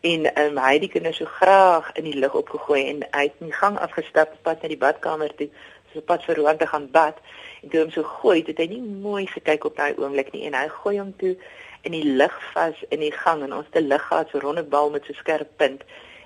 en 0.00 0.26
um, 0.38 0.58
hy 0.60 0.72
het 0.72 0.82
die 0.84 0.90
kinders 0.92 1.16
so 1.16 1.24
graag 1.24 1.92
in 1.96 2.04
die 2.04 2.18
lug 2.18 2.34
opgegooi 2.34 2.82
en 2.88 3.06
hy 3.10 3.22
het 3.22 3.38
in 3.40 3.48
die 3.48 3.56
gang 3.56 3.78
afgestap 3.78 4.34
pad 4.42 4.62
na 4.62 4.68
die 4.68 4.80
badkamer 4.80 5.32
toe 5.38 5.48
so 5.92 6.00
pad 6.00 6.24
vir 6.26 6.36
Roan 6.36 6.58
te 6.60 6.66
gaan 6.66 6.90
bad 6.90 7.20
en 7.64 7.70
toe 7.72 7.82
hom 7.82 7.92
so 7.96 8.06
gooi 8.20 8.38
het 8.46 8.60
hy 8.62 8.68
nie 8.70 8.80
mooi 8.80 9.26
gekyk 9.34 9.64
op 9.68 9.76
daai 9.80 9.96
oomblik 9.96 10.32
nie 10.32 10.46
en 10.48 10.56
hy 10.60 10.66
gooi 10.78 10.98
hom 11.00 11.12
toe 11.20 11.34
in 11.88 11.96
die 11.96 12.04
lug 12.20 12.36
vas 12.54 12.80
in 12.94 13.00
die 13.04 13.12
gang 13.12 13.42
en 13.44 13.56
ons 13.60 13.70
te 13.72 13.82
lig 13.84 14.04
gehad 14.08 14.30
so 14.30 14.42
ronde 14.44 14.64
bal 14.76 14.92
met 14.92 15.08
so 15.08 15.16
skerp 15.20 15.50
punt 15.60 15.84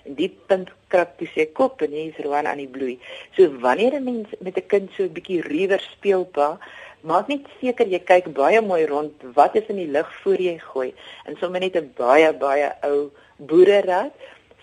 en 0.08 0.16
die 0.18 0.30
punt 0.50 0.70
krap 0.92 1.16
toe 1.18 1.28
sy 1.34 1.46
kop 1.60 1.82
en 1.84 1.94
hy's 1.94 2.18
Roan 2.24 2.48
aan 2.48 2.62
die 2.62 2.70
bloei. 2.76 2.96
So 3.36 3.48
wanneer 3.64 3.94
'n 3.98 4.04
mens 4.04 4.28
met 4.40 4.56
'n 4.56 4.68
kind 4.72 4.90
so 4.96 5.02
'n 5.04 5.14
bietjie 5.16 5.42
ruwer 5.42 5.80
speel 5.80 6.24
pa 6.24 6.58
maak 7.02 7.28
net 7.28 7.46
seker 7.60 7.86
jy 7.86 7.98
kyk 7.98 8.32
baie 8.34 8.60
mooi 8.60 8.86
rond 8.86 9.12
wat 9.34 9.54
is 9.56 9.68
in 9.68 9.76
die 9.76 9.92
lug 9.96 10.08
voor 10.22 10.40
jy 10.40 10.58
gooi 10.58 10.94
en 11.26 11.36
sommer 11.40 11.60
net 11.60 11.76
'n 11.76 11.92
baie 11.96 12.32
baie 12.32 12.72
ou 12.82 13.10
boererad 13.36 14.12